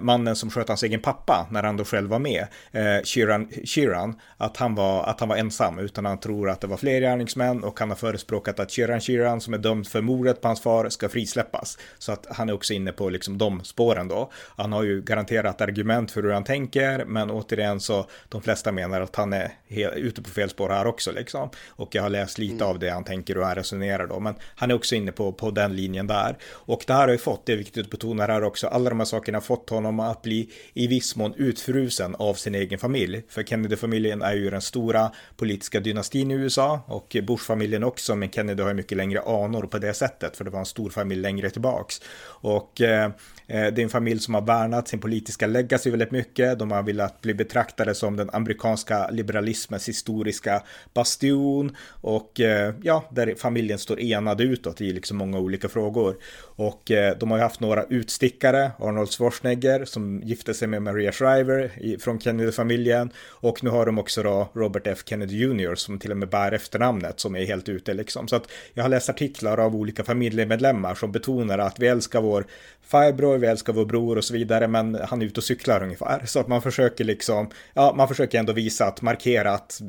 mannen 0.00 0.36
som 0.36 0.50
sköt 0.50 0.68
hans 0.68 0.82
egen 0.82 1.00
pappa 1.00 1.46
när 1.50 1.62
han 1.62 1.76
då 1.76 1.84
själv 1.84 2.10
var 2.10 2.18
med, 2.18 2.46
eh, 2.72 3.04
Sheeran, 3.04 3.48
Sheeran 3.64 4.20
att 4.36 4.56
han, 4.56 4.63
var, 4.72 5.04
att 5.04 5.20
han 5.20 5.28
var 5.28 5.36
ensam, 5.36 5.78
utan 5.78 6.04
han 6.04 6.18
tror 6.18 6.50
att 6.50 6.60
det 6.60 6.66
var 6.66 6.76
fler 6.76 7.00
gärningsmän 7.00 7.64
och 7.64 7.80
han 7.80 7.88
har 7.88 7.96
förespråkat 7.96 8.60
att 8.60 8.70
Sheeran 8.70 9.00
Sheeran 9.00 9.40
som 9.40 9.54
är 9.54 9.58
dömd 9.58 9.86
för 9.86 10.00
mordet 10.00 10.40
på 10.40 10.48
hans 10.48 10.60
far 10.60 10.88
ska 10.88 11.08
frisläppas. 11.08 11.78
Så 11.98 12.12
att 12.12 12.26
han 12.30 12.48
är 12.48 12.52
också 12.52 12.72
inne 12.72 12.92
på 12.92 13.08
liksom 13.08 13.38
de 13.38 13.64
spåren 13.64 14.08
då. 14.08 14.30
Han 14.56 14.72
har 14.72 14.82
ju 14.82 15.02
garanterat 15.02 15.60
argument 15.60 16.10
för 16.10 16.22
hur 16.22 16.30
han 16.30 16.44
tänker, 16.44 17.04
men 17.04 17.30
återigen 17.30 17.80
så 17.80 18.06
de 18.28 18.42
flesta 18.42 18.72
menar 18.72 19.00
att 19.00 19.16
han 19.16 19.32
är 19.32 19.50
ute 19.96 20.22
på 20.22 20.30
fel 20.30 20.50
spår 20.50 20.68
här 20.68 20.86
också 20.86 21.12
liksom. 21.12 21.50
Och 21.68 21.94
jag 21.94 22.02
har 22.02 22.10
läst 22.10 22.38
lite 22.38 22.54
mm. 22.54 22.66
av 22.68 22.78
det 22.78 22.90
han 22.90 23.04
tänker 23.04 23.38
och 23.38 23.46
han 23.46 23.54
resonerar 23.54 24.06
då, 24.06 24.20
men 24.20 24.34
han 24.54 24.70
är 24.70 24.74
också 24.74 24.94
inne 24.94 25.12
på, 25.12 25.32
på 25.32 25.50
den 25.50 25.76
linjen 25.76 26.06
där. 26.06 26.36
Och 26.46 26.84
det 26.86 26.92
här 26.92 27.00
har 27.00 27.12
ju 27.12 27.18
fått, 27.18 27.46
det 27.46 27.52
är 27.52 27.56
viktigt 27.56 27.84
att 27.84 27.90
betona 27.90 28.26
här 28.26 28.44
också, 28.44 28.66
alla 28.66 28.90
de 28.90 29.00
här 29.00 29.04
sakerna 29.04 29.36
har 29.36 29.42
fått 29.42 29.70
honom 29.70 30.00
att 30.00 30.22
bli 30.22 30.50
i 30.74 30.86
viss 30.86 31.16
mån 31.16 31.34
utfrusen 31.36 32.14
av 32.14 32.34
sin 32.34 32.54
egen 32.54 32.78
familj. 32.78 33.22
För 33.28 33.42
Kennedy-familjen 33.42 34.22
är 34.22 34.34
ju 34.34 34.50
den 34.54 34.62
stora 34.62 35.10
politiska 35.36 35.80
dynastin 35.80 36.30
i 36.30 36.34
USA 36.34 36.80
och 36.86 37.16
Bush-familjen 37.26 37.84
också, 37.84 38.16
men 38.16 38.30
Kennedy 38.30 38.62
har 38.62 38.70
ju 38.70 38.74
mycket 38.74 38.96
längre 38.98 39.20
anor 39.20 39.62
på 39.62 39.78
det 39.78 39.94
sättet, 39.94 40.36
för 40.36 40.44
det 40.44 40.50
var 40.50 40.58
en 40.58 40.66
stor 40.66 40.90
familj 40.90 41.20
längre 41.20 41.50
tillbaks. 41.50 42.00
Och 42.26 42.80
eh, 42.80 43.04
eh, 43.04 43.10
det 43.46 43.78
är 43.78 43.80
en 43.80 43.88
familj 43.88 44.20
som 44.20 44.34
har 44.34 44.42
värnat 44.42 44.88
sin 44.88 45.00
politiska 45.00 45.46
legacy 45.46 45.90
väldigt 45.90 46.10
mycket. 46.10 46.58
De 46.58 46.70
har 46.70 46.82
velat 46.82 47.20
bli 47.20 47.34
betraktade 47.34 47.94
som 47.94 48.16
den 48.16 48.30
amerikanska 48.32 49.10
liberalismens 49.10 49.88
historiska 49.88 50.62
bastion 50.94 51.76
och 51.88 52.40
eh, 52.40 52.74
ja, 52.82 53.04
där 53.10 53.34
familjen 53.38 53.78
står 53.78 54.00
enad 54.00 54.40
utåt 54.40 54.80
i 54.80 54.92
liksom 54.92 55.16
många 55.16 55.38
olika 55.38 55.68
frågor. 55.68 56.16
Och 56.56 56.90
eh, 56.90 57.16
de 57.18 57.30
har 57.30 57.38
ju 57.38 57.42
haft 57.42 57.60
några 57.60 57.84
utstickare, 57.84 58.70
Arnold 58.78 59.10
Schwarzenegger 59.10 59.84
som 59.84 60.22
gifte 60.24 60.54
sig 60.54 60.68
med 60.68 60.82
Maria 60.82 61.12
Shriver 61.12 61.98
från 61.98 62.20
Kennedy-familjen 62.20 63.10
och 63.28 63.64
nu 63.64 63.70
har 63.70 63.86
de 63.86 63.98
också 63.98 64.22
då 64.22 64.33
då 64.34 64.60
Robert 64.60 64.86
F 64.86 65.02
Kennedy 65.04 65.36
Jr 65.36 65.74
som 65.74 65.98
till 65.98 66.10
och 66.10 66.16
med 66.16 66.28
bär 66.28 66.52
efternamnet 66.52 67.20
som 67.20 67.36
är 67.36 67.44
helt 67.44 67.68
ute 67.68 67.94
liksom. 67.94 68.28
Så 68.28 68.36
att 68.36 68.50
jag 68.74 68.84
har 68.84 68.88
läst 68.88 69.08
artiklar 69.08 69.58
av 69.58 69.76
olika 69.76 70.04
familjemedlemmar 70.04 70.94
som 70.94 71.12
betonar 71.12 71.58
att 71.58 71.78
vi 71.78 71.86
älskar 71.86 72.20
vår 72.20 72.46
farbror, 72.82 73.38
vi 73.38 73.46
älskar 73.46 73.72
vår 73.72 73.84
bror 73.84 74.18
och 74.18 74.24
så 74.24 74.34
vidare, 74.34 74.68
men 74.68 74.94
han 74.94 75.22
är 75.22 75.26
ute 75.26 75.40
och 75.40 75.44
cyklar 75.44 75.82
ungefär. 75.82 76.26
Så 76.26 76.40
att 76.40 76.48
man 76.48 76.62
försöker 76.62 77.04
liksom, 77.04 77.50
ja, 77.74 77.94
man 77.96 78.08
försöker 78.08 78.38
ändå 78.38 78.52
visa 78.52 78.86
att 78.86 79.02
markera 79.02 79.52
att 79.52 79.80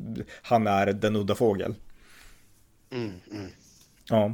han 0.42 0.66
är 0.66 0.86
den 0.86 1.16
udda 1.16 1.34
fågel. 1.34 1.74
Mm, 2.92 3.12
mm. 3.32 3.50
Ja. 4.08 4.24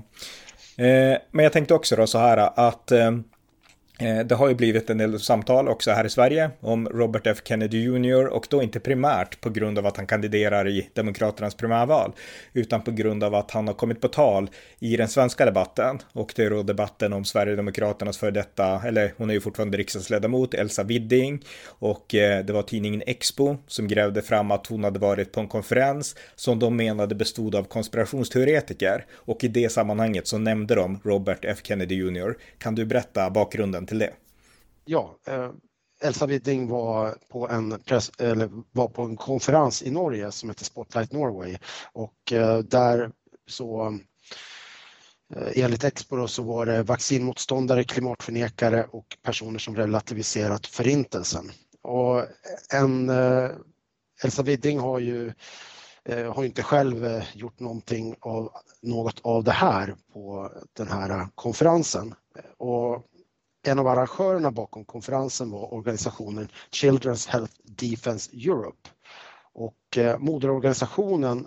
Eh, 0.85 1.19
men 1.31 1.43
jag 1.43 1.53
tänkte 1.53 1.75
också 1.75 1.97
då 1.97 2.07
så 2.07 2.19
här 2.19 2.69
att 2.69 2.93
eh, 2.93 3.11
Eh, 4.03 4.25
det 4.25 4.35
har 4.35 4.49
ju 4.49 4.55
blivit 4.55 4.91
en 4.91 4.99
del 4.99 5.21
samtal 5.21 5.69
också 5.69 5.91
här 5.91 6.05
i 6.05 6.11
Sverige 6.11 6.51
om 6.61 6.89
Robert 6.89 7.27
F. 7.27 7.39
Kennedy 7.45 7.83
Jr 7.83 8.27
och 8.27 8.47
då 8.51 8.63
inte 8.63 8.81
primärt 8.81 9.41
på 9.41 9.51
grund 9.51 9.79
av 9.79 9.87
att 9.87 9.97
han 9.97 10.07
kandiderar 10.07 10.69
i 10.69 10.89
Demokraternas 10.95 11.55
primärval 11.55 12.13
utan 12.53 12.83
på 12.83 12.91
grund 12.91 13.25
av 13.25 13.35
att 13.35 13.51
han 13.51 13.67
har 13.67 13.75
kommit 13.75 14.01
på 14.01 14.09
tal 14.09 14.51
i 14.79 14.97
den 14.97 15.09
svenska 15.09 15.45
debatten. 15.45 15.99
Och 16.13 16.33
det 16.37 16.45
är 16.45 16.51
då 16.51 16.63
debatten 16.63 17.13
om 17.13 17.25
Sverigedemokraternas 17.25 18.19
före 18.19 18.31
detta, 18.31 18.83
eller 18.87 19.13
hon 19.17 19.31
är 19.31 19.35
ju 19.35 19.41
fortfarande 19.41 19.79
riksdagsledamot, 19.79 20.55
Elsa 20.55 20.83
Widding. 20.83 21.45
Och 21.67 22.15
eh, 22.15 22.45
det 22.45 22.53
var 22.53 22.63
tidningen 22.63 23.03
Expo 23.07 23.57
som 23.67 23.89
grävde 23.89 24.23
fram 24.23 24.51
att 24.51 24.67
hon 24.67 24.85
hade 24.85 24.99
varit 24.99 25.33
på 25.33 25.41
en 25.41 25.49
konferens 25.49 26.17
som 26.35 26.59
de 26.59 26.77
menade 26.77 27.15
bestod 27.15 27.55
av 27.55 27.65
konspirationsteoretiker. 27.65 29.05
Och 29.13 29.45
i 29.45 29.49
det 29.49 29.73
sammanhanget 29.73 30.27
så 30.27 30.39
nämnde 30.39 30.75
de 30.75 31.01
Robert 31.05 31.45
F. 31.45 31.59
Kennedy 31.63 31.95
Jr. 31.95 32.35
Kan 32.59 32.75
du 32.75 32.85
berätta 32.85 33.31
bakgrunden 33.31 33.87
till 33.93 33.99
det? 33.99 34.13
Ja, 34.85 35.17
eh, 35.27 35.51
Elsa 36.03 36.27
Widding 36.27 36.69
var 36.69 37.15
på, 37.29 37.49
en 37.49 37.81
press, 37.85 38.13
eller 38.19 38.51
var 38.73 38.89
på 38.89 39.03
en 39.03 39.17
konferens 39.17 39.83
i 39.83 39.91
Norge 39.91 40.33
som 40.33 40.49
heter 40.49 40.65
Spotlight 40.65 41.13
Norway 41.13 41.59
och 41.93 42.33
eh, 42.33 42.59
där 42.59 43.11
så 43.47 43.99
eh, 45.37 45.65
Enligt 45.65 45.85
Expo 45.85 46.29
så 46.29 46.43
var 46.43 46.67
det 46.67 46.83
vaccinmotståndare, 46.83 47.85
klimatförnekare 47.85 48.87
och 48.91 49.17
personer 49.23 49.59
som 49.59 49.77
relativiserat 49.77 50.67
förintelsen. 50.67 51.51
Och 51.83 52.27
en, 52.75 53.11
eh, 53.11 53.51
Elsa 54.25 54.43
Widding 54.43 54.79
har 54.79 54.99
ju 54.99 55.33
eh, 56.05 56.35
har 56.35 56.45
inte 56.45 56.63
själv 56.63 57.23
gjort 57.35 57.61
någonting 57.61 58.17
av 58.21 58.53
något 58.83 59.21
av 59.23 59.45
det 59.45 59.53
här 59.53 59.95
på 60.13 60.53
den 60.73 60.89
här 60.89 61.29
konferensen. 61.35 62.15
Och 62.59 63.09
en 63.63 63.79
av 63.79 63.87
arrangörerna 63.89 64.51
bakom 64.51 64.85
konferensen 64.85 65.51
var 65.51 65.75
organisationen 65.75 66.49
Children's 66.71 67.29
Health 67.29 67.55
Defence 67.65 68.31
Europe 68.37 68.89
och 69.53 69.99
eh, 69.99 70.19
moderorganisationen 70.19 71.47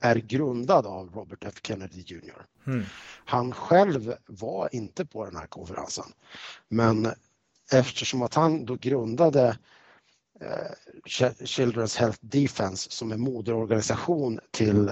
är 0.00 0.16
grundad 0.16 0.86
av 0.86 1.10
Robert 1.14 1.44
F 1.44 1.54
Kennedy 1.62 2.00
Jr. 2.06 2.46
Mm. 2.66 2.84
Han 3.24 3.52
själv 3.52 4.14
var 4.26 4.74
inte 4.74 5.06
på 5.06 5.24
den 5.24 5.36
här 5.36 5.46
konferensen 5.46 6.04
men 6.68 7.08
eftersom 7.72 8.22
att 8.22 8.34
han 8.34 8.64
då 8.64 8.74
grundade 8.74 9.58
eh, 10.40 11.00
Children's 11.44 11.98
Health 11.98 12.18
Defence 12.20 12.90
som 12.90 13.12
är 13.12 13.16
moderorganisation 13.16 14.40
till 14.50 14.90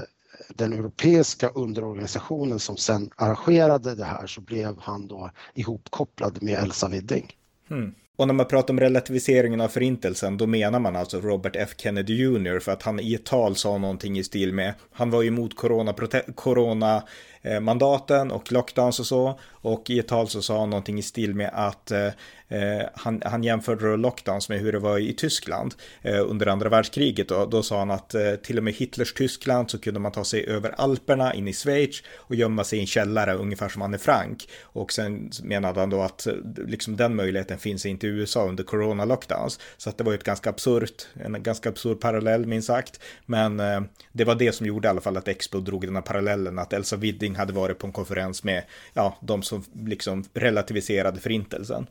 den 0.48 0.72
europeiska 0.72 1.48
underorganisationen 1.48 2.58
som 2.58 2.76
sen 2.76 3.10
arrangerade 3.16 3.94
det 3.94 4.04
här 4.04 4.26
så 4.26 4.40
blev 4.40 4.78
han 4.80 5.08
då 5.08 5.30
ihopkopplad 5.54 6.42
med 6.42 6.58
Elsa 6.58 6.88
Widding. 6.88 7.36
Mm. 7.70 7.94
Och 8.16 8.26
när 8.26 8.34
man 8.34 8.46
pratar 8.46 8.74
om 8.74 8.80
relativiseringen 8.80 9.60
av 9.60 9.68
förintelsen, 9.68 10.36
då 10.36 10.46
menar 10.46 10.80
man 10.80 10.96
alltså 10.96 11.20
Robert 11.20 11.56
F 11.56 11.70
Kennedy 11.76 12.14
Jr. 12.14 12.58
för 12.58 12.72
att 12.72 12.82
han 12.82 13.00
i 13.00 13.14
ett 13.14 13.24
tal 13.24 13.56
sa 13.56 13.78
någonting 13.78 14.18
i 14.18 14.24
stil 14.24 14.52
med, 14.52 14.74
han 14.92 15.10
var 15.10 15.22
ju 15.22 15.28
emot 15.28 15.56
corona, 15.56 15.94
corona 16.34 17.02
Eh, 17.42 17.60
mandaten 17.60 18.30
och 18.30 18.52
lockdowns 18.52 19.00
och 19.00 19.06
så. 19.06 19.38
Och 19.62 19.90
i 19.90 19.98
ett 19.98 20.08
tal 20.08 20.28
så 20.28 20.42
sa 20.42 20.60
han 20.60 20.70
någonting 20.70 20.98
i 20.98 21.02
stil 21.02 21.34
med 21.34 21.50
att 21.52 21.90
eh, 21.90 22.06
eh 22.48 22.86
han, 22.94 23.22
han 23.24 23.44
jämförde 23.44 23.96
lockdowns 23.96 24.48
med 24.48 24.60
hur 24.60 24.72
det 24.72 24.78
var 24.78 24.98
i 24.98 25.12
Tyskland 25.12 25.74
eh, 26.02 26.30
under 26.30 26.46
andra 26.46 26.68
världskriget. 26.68 27.30
Och 27.30 27.50
då 27.50 27.62
sa 27.62 27.78
han 27.78 27.90
att 27.90 28.14
eh, 28.14 28.34
till 28.34 28.58
och 28.58 28.64
med 28.64 28.74
Hitlers 28.74 29.12
Tyskland 29.12 29.70
så 29.70 29.78
kunde 29.78 30.00
man 30.00 30.12
ta 30.12 30.24
sig 30.24 30.46
över 30.46 30.74
Alperna 30.76 31.34
in 31.34 31.48
i 31.48 31.52
Schweiz 31.52 32.02
och 32.16 32.34
gömma 32.34 32.64
sig 32.64 32.78
i 32.78 32.80
en 32.80 32.86
källare 32.86 33.34
ungefär 33.34 33.68
som 33.68 33.82
Anne 33.82 33.98
Frank. 33.98 34.48
Och 34.62 34.92
sen 34.92 35.30
menade 35.42 35.80
han 35.80 35.90
då 35.90 36.02
att 36.02 36.26
eh, 36.26 36.34
liksom 36.66 36.96
den 36.96 37.16
möjligheten 37.16 37.58
finns 37.58 37.86
inte 37.86 38.06
i 38.06 38.10
USA 38.10 38.48
under 38.48 38.64
corona 38.64 39.04
lockdowns. 39.04 39.58
Så 39.76 39.90
att 39.90 39.98
det 39.98 40.04
var 40.04 40.12
ju 40.12 40.18
ett 40.18 40.24
ganska 40.24 40.50
absurt, 40.50 41.06
en 41.24 41.42
ganska 41.42 41.68
absurd 41.68 42.00
parallell 42.00 42.46
minst 42.46 42.66
sagt. 42.66 43.00
Men 43.26 43.60
eh, 43.60 43.80
det 44.12 44.24
var 44.24 44.34
det 44.34 44.52
som 44.52 44.66
gjorde 44.66 44.88
i 44.88 44.90
alla 44.90 45.00
fall 45.00 45.16
att 45.16 45.28
Expo 45.28 45.60
drog 45.60 45.86
den 45.86 45.94
här 45.94 46.02
parallellen 46.02 46.58
att 46.58 46.72
Elsa 46.72 46.96
Widding 46.96 47.31
hade 47.36 47.52
varit 47.52 47.78
på 47.78 47.86
en 47.86 47.92
konferens 47.92 48.44
med 48.44 48.64
ja, 48.92 49.16
de 49.20 49.42
som 49.42 49.64
liksom 49.74 50.24
relativiserade 50.34 51.20
förintelsen. 51.20 51.86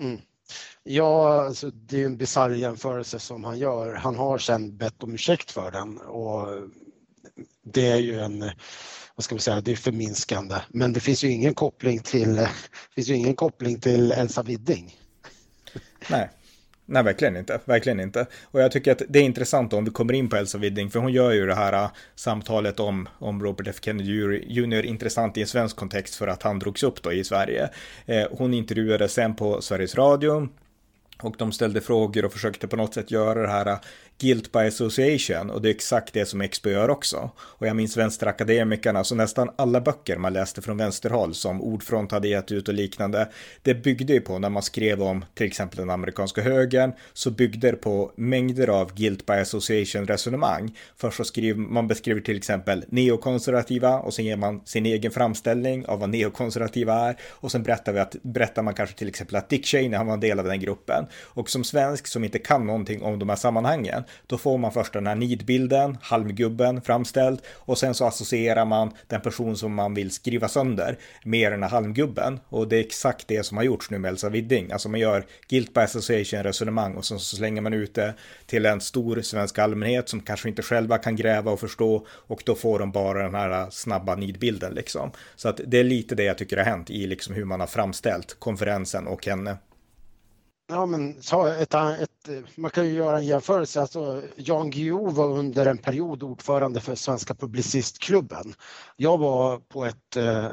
Mm. 0.00 0.20
Ja, 0.82 1.44
alltså, 1.44 1.70
det 1.70 2.02
är 2.02 2.06
en 2.06 2.16
bisarr 2.16 2.50
jämförelse 2.50 3.18
som 3.18 3.44
han 3.44 3.58
gör. 3.58 3.94
Han 3.94 4.16
har 4.16 4.38
sen 4.38 4.76
bett 4.76 5.02
om 5.02 5.14
ursäkt 5.14 5.50
för 5.50 5.70
den 5.70 5.98
och 5.98 6.48
det 7.62 7.86
är 7.86 7.98
ju 7.98 8.20
en, 8.20 8.50
vad 9.14 9.24
ska 9.24 9.34
vi 9.34 9.40
säga, 9.40 9.60
det 9.60 9.72
är 9.72 9.76
förminskande. 9.76 10.56
Men 10.68 10.92
det 10.92 11.00
finns 11.00 11.24
ju 11.24 11.30
ingen 11.30 11.54
koppling 11.54 11.98
till, 11.98 12.48
finns 12.94 13.08
ju 13.08 13.14
ingen 13.14 13.36
koppling 13.36 13.80
till 13.80 14.12
Elsa 14.12 14.42
Widding. 14.42 14.98
Nej. 16.10 16.30
Nej, 16.86 17.02
verkligen 17.02 17.36
inte. 17.36 17.60
Verkligen 17.64 18.00
inte. 18.00 18.26
Och 18.44 18.60
jag 18.60 18.72
tycker 18.72 18.92
att 18.92 19.02
det 19.08 19.18
är 19.18 19.22
intressant 19.22 19.72
om 19.72 19.84
vi 19.84 19.90
kommer 19.90 20.12
in 20.12 20.28
på 20.28 20.36
Elsa 20.36 20.58
Widding, 20.58 20.90
för 20.90 20.98
hon 20.98 21.12
gör 21.12 21.32
ju 21.32 21.46
det 21.46 21.54
här 21.54 21.72
äh, 21.72 21.90
samtalet 22.14 22.80
om, 22.80 23.08
om 23.18 23.42
Robert 23.42 23.66
F 23.68 23.76
Kennedy 23.80 24.44
Jr. 24.46 24.82
intressant 24.82 25.36
i 25.36 25.40
en 25.40 25.46
svensk 25.46 25.76
kontext 25.76 26.14
för 26.14 26.26
att 26.26 26.42
han 26.42 26.58
drogs 26.58 26.82
upp 26.82 27.02
då 27.02 27.12
i 27.12 27.24
Sverige. 27.24 27.70
Eh, 28.06 28.26
hon 28.30 28.54
intervjuades 28.54 29.12
sen 29.12 29.34
på 29.34 29.60
Sveriges 29.60 29.94
Radio 29.94 30.48
och 31.22 31.34
de 31.38 31.52
ställde 31.52 31.80
frågor 31.80 32.24
och 32.24 32.32
försökte 32.32 32.68
på 32.68 32.76
något 32.76 32.94
sätt 32.94 33.10
göra 33.10 33.42
det 33.42 33.48
här 33.48 33.66
äh, 33.66 33.78
guilt 34.18 34.52
by 34.52 34.58
association 34.58 35.50
och 35.50 35.62
det 35.62 35.68
är 35.68 35.74
exakt 35.74 36.14
det 36.14 36.26
som 36.26 36.40
Expo 36.40 36.70
gör 36.70 36.88
också. 36.88 37.30
Och 37.38 37.66
jag 37.66 37.76
minns 37.76 37.96
vänsterakademikerna, 37.96 39.04
så 39.04 39.14
nästan 39.14 39.50
alla 39.56 39.80
böcker 39.80 40.16
man 40.16 40.32
läste 40.32 40.62
från 40.62 40.76
vänsterhåll 40.76 41.34
som 41.34 41.62
Ordfront 41.62 42.12
hade 42.12 42.28
gett 42.28 42.52
ut 42.52 42.68
och 42.68 42.74
liknande, 42.74 43.28
det 43.62 43.74
byggde 43.74 44.12
ju 44.12 44.20
på 44.20 44.38
när 44.38 44.50
man 44.50 44.62
skrev 44.62 45.02
om 45.02 45.24
till 45.34 45.46
exempel 45.46 45.78
den 45.78 45.90
amerikanska 45.90 46.42
högern, 46.42 46.92
så 47.12 47.30
byggde 47.30 47.70
det 47.70 47.76
på 47.76 48.12
mängder 48.16 48.68
av 48.68 48.94
guilt 48.94 49.26
by 49.26 49.32
association 49.32 50.06
resonemang. 50.06 50.78
Först 50.96 51.16
så 51.16 51.24
skriver 51.24 51.60
man 51.60 51.88
beskriver 51.88 52.20
till 52.20 52.36
exempel 52.36 52.84
neokonservativa 52.88 53.98
och 53.98 54.14
sen 54.14 54.24
ger 54.24 54.36
man 54.36 54.60
sin 54.64 54.86
egen 54.86 55.10
framställning 55.10 55.86
av 55.86 56.00
vad 56.00 56.08
neokonservativa 56.08 56.94
är 56.94 57.16
och 57.30 57.52
sen 57.52 57.62
berättar 57.62 57.92
vi 57.92 58.00
att 58.00 58.16
berättar 58.22 58.62
man 58.62 58.74
kanske 58.74 58.96
till 58.96 59.08
exempel 59.08 59.36
att 59.36 59.48
Dick 59.48 59.66
Cheney 59.66 59.96
han 59.96 60.06
var 60.06 60.14
en 60.14 60.20
del 60.20 60.38
av 60.38 60.44
den 60.44 60.60
gruppen 60.60 61.06
och 61.22 61.50
som 61.50 61.64
svensk 61.64 62.06
som 62.06 62.24
inte 62.24 62.38
kan 62.38 62.66
någonting 62.66 63.02
om 63.02 63.18
de 63.18 63.28
här 63.28 63.36
sammanhangen 63.36 64.03
då 64.26 64.38
får 64.38 64.58
man 64.58 64.72
först 64.72 64.92
den 64.92 65.06
här 65.06 65.14
nidbilden, 65.14 65.98
halmgubben 66.02 66.82
framställd 66.82 67.40
och 67.54 67.78
sen 67.78 67.94
så 67.94 68.06
associerar 68.06 68.64
man 68.64 68.90
den 69.06 69.20
person 69.20 69.56
som 69.56 69.74
man 69.74 69.94
vill 69.94 70.10
skriva 70.10 70.48
sönder 70.48 70.98
med 71.24 71.52
den 71.52 71.62
här 71.62 71.70
halmgubben 71.70 72.40
och 72.48 72.68
det 72.68 72.76
är 72.76 72.80
exakt 72.80 73.28
det 73.28 73.46
som 73.46 73.56
har 73.56 73.64
gjorts 73.64 73.90
nu 73.90 73.98
med 73.98 74.08
Elsa 74.08 74.28
Widding. 74.28 74.72
Alltså 74.72 74.88
man 74.88 75.00
gör 75.00 75.26
guilt 75.48 75.74
by 75.74 75.80
association 75.80 76.42
resonemang 76.42 76.94
och 76.94 77.04
sen 77.04 77.18
så 77.18 77.36
slänger 77.36 77.60
man 77.60 77.74
ut 77.74 77.94
det 77.94 78.14
till 78.46 78.66
en 78.66 78.80
stor 78.80 79.22
svensk 79.22 79.58
allmänhet 79.58 80.08
som 80.08 80.20
kanske 80.20 80.48
inte 80.48 80.62
själva 80.62 80.98
kan 80.98 81.16
gräva 81.16 81.50
och 81.50 81.60
förstå 81.60 82.06
och 82.08 82.42
då 82.46 82.54
får 82.54 82.78
de 82.78 82.92
bara 82.92 83.22
den 83.22 83.34
här 83.34 83.70
snabba 83.70 84.14
nidbilden 84.14 84.74
liksom. 84.74 85.10
Så 85.36 85.48
att 85.48 85.60
det 85.66 85.78
är 85.78 85.84
lite 85.84 86.14
det 86.14 86.24
jag 86.24 86.38
tycker 86.38 86.56
har 86.56 86.64
hänt 86.64 86.90
i 86.90 87.06
liksom 87.06 87.34
hur 87.34 87.44
man 87.44 87.60
har 87.60 87.66
framställt 87.66 88.36
konferensen 88.38 89.06
och 89.06 89.26
henne. 89.26 89.56
Ja, 90.66 90.86
men 90.86 91.20
ta 91.20 91.54
ett, 91.54 91.74
ett, 91.74 92.28
eh, 92.28 92.40
man 92.56 92.70
kan 92.70 92.86
ju 92.86 92.92
göra 92.92 93.18
en 93.18 93.26
jämförelse. 93.26 93.80
Alltså, 93.80 94.22
Jan 94.36 94.70
Guillou 94.70 95.10
var 95.10 95.28
under 95.28 95.66
en 95.66 95.78
period 95.78 96.22
ordförande 96.22 96.80
för 96.80 96.94
Svenska 96.94 97.34
Publicistklubben. 97.34 98.54
Jag 98.96 99.18
var 99.18 99.58
på 99.58 99.84
ett, 99.84 100.16
eh, 100.16 100.46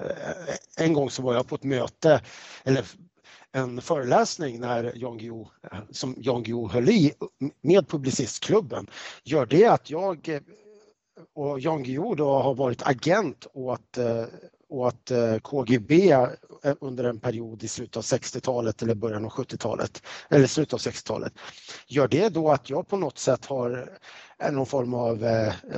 en 0.78 0.94
gång 0.94 1.10
så 1.10 1.22
var 1.22 1.34
jag 1.34 1.48
på 1.48 1.56
ett 1.56 1.64
möte, 1.64 2.22
eller 2.64 2.86
en 3.52 3.82
föreläsning 3.82 4.60
när 4.60 4.94
Jan 4.96 5.18
Guillou, 5.18 5.48
som 5.92 6.16
Jan 6.18 6.44
Guillou 6.44 6.68
höll 6.68 6.90
i 6.90 7.14
med 7.62 7.88
Publicistklubben. 7.88 8.88
Gör 9.24 9.46
det 9.46 9.66
att 9.66 9.90
jag 9.90 10.30
eh, 10.30 10.42
och 11.36 11.60
Jan 11.60 11.84
Guillou 11.84 12.16
då 12.16 12.34
har 12.34 12.56
varit 12.56 12.88
agent 12.88 13.48
åt 13.54 13.98
och 14.72 14.88
att 14.88 15.12
eh, 15.12 15.38
KGB 15.38 16.12
eh, 16.12 16.28
under 16.80 17.04
en 17.04 17.20
period 17.20 17.64
i 17.64 17.68
slutet 17.68 17.98
av 17.98 18.04
60-talet 18.04 18.82
eller 18.82 18.96
början 18.96 19.26
av 19.26 19.32
70-talet 19.32 20.04
eller 20.30 20.48
slutet 20.48 20.74
av 20.74 20.80
60-talet. 20.80 21.34
Gör 21.88 22.08
det 22.08 22.30
då 22.30 22.52
att 22.52 22.70
jag 22.70 22.88
på 22.88 22.98
något 22.98 23.18
sätt 23.18 23.46
har 23.46 23.98
eh, 24.40 24.52
någon 24.52 24.66
form 24.66 24.94
av 24.94 25.26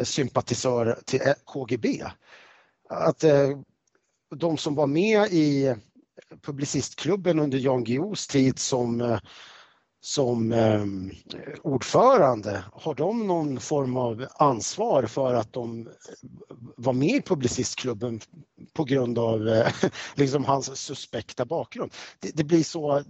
sympatisör 0.04 1.00
till 1.06 1.22
KGB? 1.46 2.04
Att 2.90 3.24
de 4.36 4.58
som 4.58 4.76
var 4.76 4.88
med 4.88 5.28
i 5.32 5.76
Publicistklubben 6.42 7.40
under 7.40 7.58
Jan 7.58 7.84
Guillous 7.84 8.28
tid 8.28 8.60
som 8.60 9.20
som 10.06 10.52
eh, 10.52 10.86
ordförande, 11.62 12.64
har 12.74 12.96
de 12.96 13.28
någon 13.28 13.60
form 13.60 13.98
av 13.98 14.28
ansvar 14.36 15.04
för 15.04 15.34
att 15.34 15.54
de 15.54 15.88
eh, 15.88 15.94
var 16.76 16.94
med 16.94 17.16
i 17.16 17.22
Publicistklubben 17.22 18.20
på 18.74 18.84
grund 18.84 19.20
av 19.20 19.48
eh, 19.48 19.74
liksom 20.16 20.46
hans 20.46 20.78
suspekta 20.78 21.46
bakgrund? 21.46 21.94
Det, 22.20 22.32
det 22.34 22.44
blir 22.44 22.64
så 22.64 23.04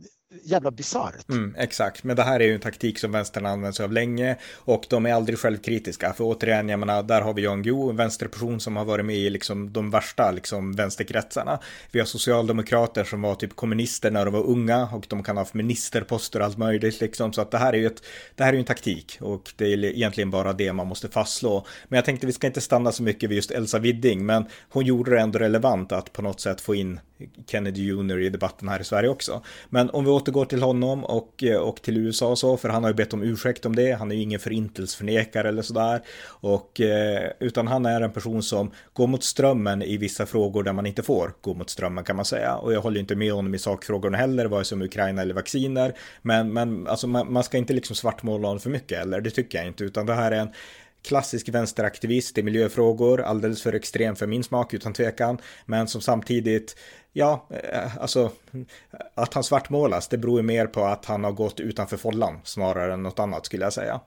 jävla 0.43 0.71
bisarrt. 0.71 1.29
Mm, 1.29 1.55
exakt, 1.57 2.03
men 2.03 2.15
det 2.15 2.23
här 2.23 2.39
är 2.39 2.45
ju 2.45 2.53
en 2.53 2.59
taktik 2.59 2.99
som 2.99 3.11
vänstern 3.11 3.45
använt 3.45 3.75
sig 3.75 3.83
av 3.83 3.91
länge 3.91 4.35
och 4.55 4.85
de 4.89 5.05
är 5.05 5.13
aldrig 5.13 5.39
självkritiska. 5.39 6.13
För 6.13 6.23
återigen, 6.23 6.69
jag 6.69 6.79
menar, 6.79 7.03
där 7.03 7.21
har 7.21 7.33
vi 7.33 7.41
Jan 7.41 7.63
Guillou, 7.63 7.89
en 7.89 7.95
vänsterperson 7.95 8.59
som 8.59 8.75
har 8.75 8.85
varit 8.85 9.05
med 9.05 9.15
i 9.15 9.29
liksom 9.29 9.73
de 9.73 9.91
värsta 9.91 10.31
liksom 10.31 10.73
vänsterkretsarna. 10.73 11.59
Vi 11.91 11.99
har 11.99 12.05
socialdemokrater 12.05 13.03
som 13.03 13.21
var 13.21 13.35
typ 13.35 13.55
kommunister 13.55 14.11
när 14.11 14.25
de 14.25 14.33
var 14.33 14.43
unga 14.43 14.89
och 14.93 15.05
de 15.09 15.23
kan 15.23 15.37
ha 15.37 15.41
haft 15.41 15.53
ministerposter 15.53 16.39
och 16.39 16.45
allt 16.45 16.57
möjligt 16.57 17.01
liksom. 17.01 17.33
Så 17.33 17.41
att 17.41 17.51
det 17.51 17.57
här 17.57 17.73
är 17.73 17.77
ju 17.77 17.85
ett, 17.85 18.03
det 18.35 18.43
här 18.43 18.49
är 18.49 18.53
ju 18.53 18.59
en 18.59 18.65
taktik 18.65 19.17
och 19.21 19.53
det 19.57 19.65
är 19.65 19.85
egentligen 19.85 20.31
bara 20.31 20.53
det 20.53 20.73
man 20.73 20.87
måste 20.87 21.09
fastslå. 21.09 21.65
Men 21.87 21.97
jag 21.97 22.05
tänkte 22.05 22.27
vi 22.27 22.33
ska 22.33 22.47
inte 22.47 22.61
stanna 22.61 22.91
så 22.91 23.03
mycket 23.03 23.29
vid 23.29 23.35
just 23.35 23.51
Elsa 23.51 23.79
Widding, 23.79 24.25
men 24.25 24.45
hon 24.69 24.85
gjorde 24.85 25.11
det 25.11 25.19
ändå 25.19 25.39
relevant 25.39 25.91
att 25.91 26.13
på 26.13 26.21
något 26.21 26.41
sätt 26.41 26.61
få 26.61 26.75
in 26.75 26.99
Kennedy 27.47 27.83
Jr 27.83 28.19
i 28.19 28.29
debatten 28.29 28.67
här 28.67 28.79
i 28.79 28.83
Sverige 28.83 29.09
också. 29.09 29.41
Men 29.69 29.89
om 29.89 30.05
vi 30.05 30.11
återgår 30.23 30.45
till 30.45 30.63
honom 30.63 31.05
och, 31.05 31.43
eh, 31.43 31.57
och 31.57 31.81
till 31.81 31.97
USA 31.97 32.27
och 32.27 32.39
så, 32.39 32.57
för 32.57 32.69
han 32.69 32.83
har 32.83 32.89
ju 32.89 32.95
bett 32.95 33.13
om 33.13 33.23
ursäkt 33.23 33.65
om 33.65 33.75
det. 33.75 33.91
Han 33.91 34.11
är 34.11 34.15
ju 34.15 34.21
ingen 34.21 34.39
förintelseförnekare 34.39 35.49
eller 35.49 35.61
sådär. 35.61 36.01
Och, 36.27 36.81
eh, 36.81 37.31
utan 37.39 37.67
han 37.67 37.85
är 37.85 38.01
en 38.01 38.11
person 38.11 38.43
som 38.43 38.71
går 38.93 39.07
mot 39.07 39.23
strömmen 39.23 39.81
i 39.81 39.97
vissa 39.97 40.25
frågor 40.25 40.63
där 40.63 40.73
man 40.73 40.85
inte 40.85 41.03
får 41.03 41.33
gå 41.41 41.53
mot 41.53 41.69
strömmen 41.69 42.03
kan 42.03 42.15
man 42.15 42.25
säga. 42.25 42.55
Och 42.55 42.73
jag 42.73 42.81
håller 42.81 42.99
inte 42.99 43.15
med 43.15 43.33
honom 43.33 43.55
i 43.55 43.59
sakfrågorna 43.59 44.17
heller, 44.17 44.45
vare 44.45 44.63
sig 44.63 44.75
om 44.75 44.81
Ukraina 44.81 45.21
eller 45.21 45.33
vacciner. 45.33 45.93
Men, 46.21 46.53
men 46.53 46.87
alltså, 46.87 47.07
man, 47.07 47.33
man 47.33 47.43
ska 47.43 47.57
inte 47.57 47.73
liksom 47.73 47.95
svartmåla 47.95 48.47
honom 48.47 48.59
för 48.59 48.69
mycket 48.69 49.01
eller 49.01 49.21
det 49.21 49.29
tycker 49.31 49.57
jag 49.57 49.67
inte, 49.67 49.83
utan 49.83 50.05
det 50.05 50.13
här 50.13 50.31
är 50.31 50.39
en 50.39 50.49
klassisk 51.03 51.49
vänsteraktivist 51.49 52.37
i 52.37 52.43
miljöfrågor, 52.43 53.21
alldeles 53.21 53.61
för 53.61 53.73
extrem 53.73 54.15
för 54.15 54.27
min 54.27 54.43
smak 54.43 54.73
utan 54.73 54.93
tvekan, 54.93 55.37
men 55.65 55.87
som 55.87 56.01
samtidigt, 56.01 56.75
ja, 57.13 57.47
eh, 57.49 57.97
alltså 57.97 58.31
att 59.13 59.33
han 59.33 59.43
svartmålas, 59.43 60.07
det 60.07 60.17
beror 60.17 60.39
ju 60.39 60.43
mer 60.43 60.67
på 60.67 60.85
att 60.85 61.05
han 61.05 61.23
har 61.23 61.31
gått 61.31 61.59
utanför 61.59 61.97
follan 61.97 62.41
snarare 62.43 62.93
än 62.93 63.03
något 63.03 63.19
annat 63.19 63.45
skulle 63.45 63.63
jag 63.63 63.73
säga. 63.73 64.01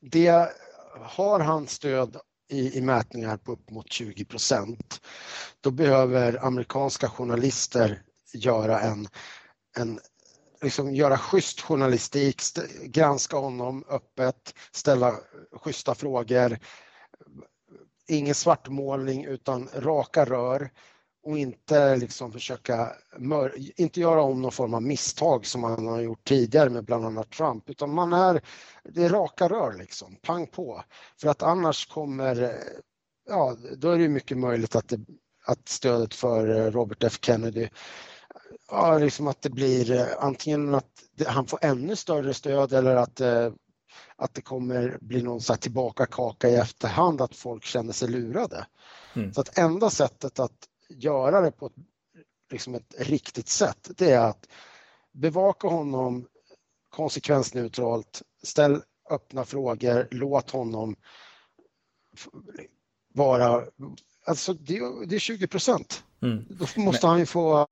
Det 0.00 0.48
har 1.00 1.40
han 1.40 1.66
stöd 1.66 2.16
i, 2.48 2.78
i 2.78 2.80
mätningar 2.80 3.36
på 3.36 3.52
upp 3.52 3.70
mot 3.70 3.92
20 3.92 4.24
procent, 4.24 5.00
då 5.60 5.70
behöver 5.70 6.44
amerikanska 6.44 7.08
journalister 7.08 8.02
göra 8.34 8.80
en, 8.80 9.08
en 9.76 10.00
liksom 10.62 10.94
göra 10.94 11.18
schysst 11.18 11.60
journalistik, 11.60 12.42
granska 12.84 13.36
honom 13.36 13.84
öppet, 13.88 14.54
ställa 14.72 15.14
schyssta 15.52 15.94
frågor. 15.94 16.58
Ingen 18.08 18.34
svartmålning 18.34 19.24
utan 19.24 19.68
raka 19.74 20.24
rör 20.24 20.70
och 21.22 21.38
inte 21.38 21.96
liksom 21.96 22.32
försöka 22.32 22.92
inte 23.76 24.00
göra 24.00 24.22
om 24.22 24.42
någon 24.42 24.52
form 24.52 24.74
av 24.74 24.82
misstag 24.82 25.46
som 25.46 25.60
man 25.60 25.86
har 25.86 26.00
gjort 26.00 26.24
tidigare 26.24 26.70
med 26.70 26.84
bland 26.84 27.04
annat 27.04 27.30
Trump 27.30 27.70
utan 27.70 27.94
man 27.94 28.12
är, 28.12 28.40
det 28.84 29.04
är 29.04 29.08
raka 29.08 29.48
rör 29.48 29.78
liksom, 29.78 30.16
pang 30.22 30.46
på. 30.46 30.82
För 31.20 31.28
att 31.28 31.42
annars 31.42 31.86
kommer, 31.86 32.54
ja 33.28 33.56
då 33.76 33.90
är 33.90 33.98
det 33.98 34.08
mycket 34.08 34.38
möjligt 34.38 34.76
att, 34.76 34.88
det, 34.88 35.00
att 35.46 35.68
stödet 35.68 36.14
för 36.14 36.70
Robert 36.70 37.04
F 37.04 37.18
Kennedy 37.22 37.68
ja, 38.70 38.98
liksom 38.98 39.26
att 39.28 39.42
det 39.42 39.50
blir 39.50 39.92
eh, 39.92 40.06
antingen 40.18 40.74
att 40.74 40.90
han 41.26 41.46
får 41.46 41.58
ännu 41.62 41.96
större 41.96 42.34
stöd 42.34 42.72
eller 42.72 42.96
att, 42.96 43.20
eh, 43.20 43.52
att 44.16 44.34
det 44.34 44.42
kommer 44.42 44.98
bli 45.00 45.22
någon 45.22 45.40
så 45.40 45.52
här 45.52 45.58
tillbaka 45.58 46.06
kaka 46.06 46.48
i 46.48 46.54
efterhand, 46.54 47.20
att 47.20 47.36
folk 47.36 47.64
känner 47.64 47.92
sig 47.92 48.08
lurade. 48.08 48.66
Mm. 49.16 49.32
Så 49.32 49.40
att 49.40 49.58
enda 49.58 49.90
sättet 49.90 50.38
att 50.38 50.69
göra 50.90 51.40
det 51.40 51.50
på 51.50 51.66
ett, 51.66 51.72
liksom 52.50 52.74
ett 52.74 52.94
riktigt 52.98 53.48
sätt, 53.48 53.90
det 53.96 54.10
är 54.10 54.20
att 54.20 54.48
bevaka 55.12 55.68
honom 55.68 56.26
konsekvensneutralt, 56.88 58.22
ställ 58.42 58.82
öppna 59.10 59.44
frågor, 59.44 60.08
låt 60.10 60.50
honom 60.50 60.96
vara, 63.14 63.64
alltså 64.24 64.54
det, 64.54 64.80
det 65.06 65.14
är 65.14 65.18
20 65.18 65.46
procent. 65.46 66.04
Mm. 66.22 66.44
Då 66.48 66.80
måste 66.80 67.06
han 67.06 67.18
ju 67.18 67.26
få, 67.26 67.66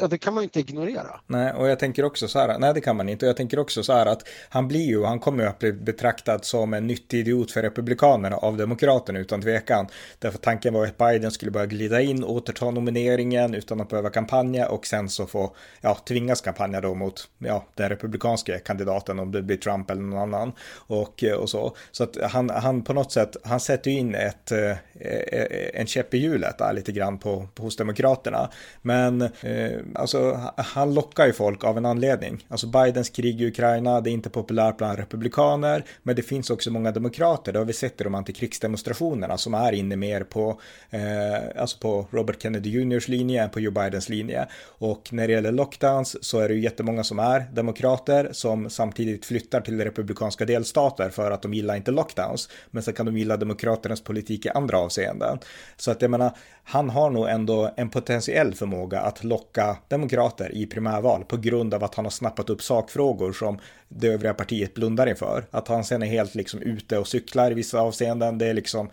ja 0.00 0.06
det 0.06 0.18
kan 0.18 0.34
man 0.34 0.42
ju 0.42 0.44
inte 0.44 0.60
ignorera. 0.60 1.20
Nej, 1.26 1.52
och 1.52 1.68
jag 1.68 1.78
tänker 1.78 2.04
också 2.04 2.28
så 2.28 2.38
här, 2.38 2.58
nej 2.58 2.74
det 2.74 2.80
kan 2.80 2.96
man 2.96 3.08
inte, 3.08 3.26
och 3.26 3.28
jag 3.28 3.36
tänker 3.36 3.58
också 3.58 3.82
så 3.82 3.92
här 3.92 4.06
att 4.06 4.28
han 4.48 4.68
blir 4.68 4.86
ju, 4.86 5.04
han 5.04 5.18
kommer 5.18 5.42
ju 5.42 5.48
att 5.48 5.58
bli 5.58 5.72
betraktad 5.72 6.44
som 6.44 6.74
en 6.74 6.86
nyttig 6.86 7.18
idiot 7.18 7.50
för 7.50 7.62
republikanerna 7.62 8.36
av 8.36 8.56
demokraterna 8.56 9.18
utan 9.18 9.42
tvekan. 9.42 9.86
Därför 10.18 10.38
tanken 10.38 10.74
var 10.74 10.86
att 10.86 10.98
Biden 10.98 11.30
skulle 11.30 11.50
börja 11.50 11.66
glida 11.66 12.00
in, 12.00 12.24
återta 12.24 12.70
nomineringen 12.70 13.54
utan 13.54 13.80
att 13.80 13.88
behöva 13.88 14.10
kampanja 14.10 14.68
och 14.68 14.86
sen 14.86 15.08
så 15.08 15.26
få, 15.26 15.56
ja, 15.80 15.94
tvingas 16.08 16.40
kampanja 16.40 16.80
då 16.80 16.94
mot, 16.94 17.28
ja, 17.38 17.66
den 17.74 17.88
republikanska 17.88 18.58
kandidaten 18.58 19.18
om 19.18 19.32
det 19.32 19.42
blir 19.42 19.56
Trump 19.56 19.90
eller 19.90 20.02
någon 20.02 20.34
annan 20.34 20.52
och, 20.74 21.24
eh, 21.24 21.34
och 21.34 21.50
så. 21.50 21.76
Så 21.90 22.04
att 22.04 22.16
han, 22.22 22.50
han 22.50 22.82
på 22.84 22.92
något 22.92 23.12
sätt, 23.12 23.36
han 23.44 23.60
sätter 23.60 23.90
ju 23.90 23.98
in 23.98 24.14
ett, 24.14 24.52
eh, 24.52 24.70
eh, 24.70 25.80
en 25.80 25.86
käpp 25.86 26.14
i 26.14 26.18
hjulet 26.18 26.58
där 26.58 26.72
lite 26.72 26.92
grann 26.92 27.18
på 27.18 27.48
hos 27.58 27.76
Demokraterna. 27.76 28.50
Men 28.82 29.22
eh, 29.22 29.65
Eh, 29.66 29.80
alltså, 29.94 30.40
han 30.56 30.94
lockar 30.94 31.26
ju 31.26 31.32
folk 31.32 31.64
av 31.64 31.78
en 31.78 31.86
anledning. 31.86 32.44
Alltså 32.48 32.66
Bidens 32.66 33.08
krig 33.08 33.40
i 33.40 33.46
Ukraina, 33.46 34.00
det 34.00 34.10
är 34.10 34.12
inte 34.12 34.30
populärt 34.30 34.76
bland 34.76 34.98
republikaner, 34.98 35.84
men 36.02 36.16
det 36.16 36.22
finns 36.22 36.50
också 36.50 36.70
många 36.70 36.92
demokrater, 36.92 37.52
det 37.52 37.58
har 37.58 37.66
vi 37.66 37.72
sett 37.72 38.00
i 38.00 38.04
de 38.04 38.14
antikrigsdemonstrationerna, 38.14 39.38
som 39.38 39.54
är 39.54 39.72
inne 39.72 39.96
mer 39.96 40.24
på, 40.24 40.60
eh, 40.90 41.60
alltså 41.60 41.78
på 41.78 42.06
Robert 42.10 42.42
Kennedy 42.42 42.70
Juniors 42.70 43.08
linje 43.08 43.42
än 43.42 43.50
på 43.50 43.60
Joe 43.60 43.70
Bidens 43.70 44.08
linje. 44.08 44.46
Och 44.64 45.08
när 45.12 45.26
det 45.26 45.32
gäller 45.32 45.52
lockdowns 45.52 46.24
så 46.24 46.38
är 46.40 46.48
det 46.48 46.54
ju 46.54 46.60
jättemånga 46.60 47.04
som 47.04 47.18
är 47.18 47.40
demokrater 47.52 48.28
som 48.32 48.70
samtidigt 48.70 49.26
flyttar 49.26 49.60
till 49.60 49.84
republikanska 49.84 50.44
delstater 50.44 51.10
för 51.10 51.30
att 51.30 51.42
de 51.42 51.54
gillar 51.54 51.76
inte 51.76 51.90
lockdowns, 51.90 52.48
men 52.70 52.82
så 52.82 52.92
kan 52.92 53.06
de 53.06 53.16
gilla 53.16 53.36
demokraternas 53.36 54.00
politik 54.00 54.46
i 54.46 54.48
andra 54.48 54.78
avseenden. 54.78 55.38
Så 55.76 55.90
att 55.90 56.02
jag 56.02 56.10
menar, 56.10 56.32
han 56.68 56.90
har 56.90 57.10
nog 57.10 57.28
ändå 57.28 57.70
en 57.76 57.90
potentiell 57.90 58.54
förmåga 58.54 59.00
att 59.00 59.24
locka 59.24 59.55
demokrater 59.88 60.54
i 60.54 60.66
primärval 60.66 61.24
på 61.24 61.36
grund 61.36 61.74
av 61.74 61.84
att 61.84 61.94
han 61.94 62.04
har 62.04 62.10
snappat 62.10 62.50
upp 62.50 62.62
sakfrågor 62.62 63.32
som 63.32 63.58
det 63.88 64.08
övriga 64.08 64.34
partiet 64.34 64.74
blundar 64.74 65.06
inför. 65.06 65.46
Att 65.50 65.68
han 65.68 65.84
sen 65.84 66.02
är 66.02 66.06
helt 66.06 66.34
liksom 66.34 66.62
ute 66.62 66.98
och 66.98 67.08
cyklar 67.08 67.50
i 67.50 67.54
vissa 67.54 67.80
avseenden, 67.80 68.38
det 68.38 68.46
är 68.46 68.54
liksom 68.54 68.90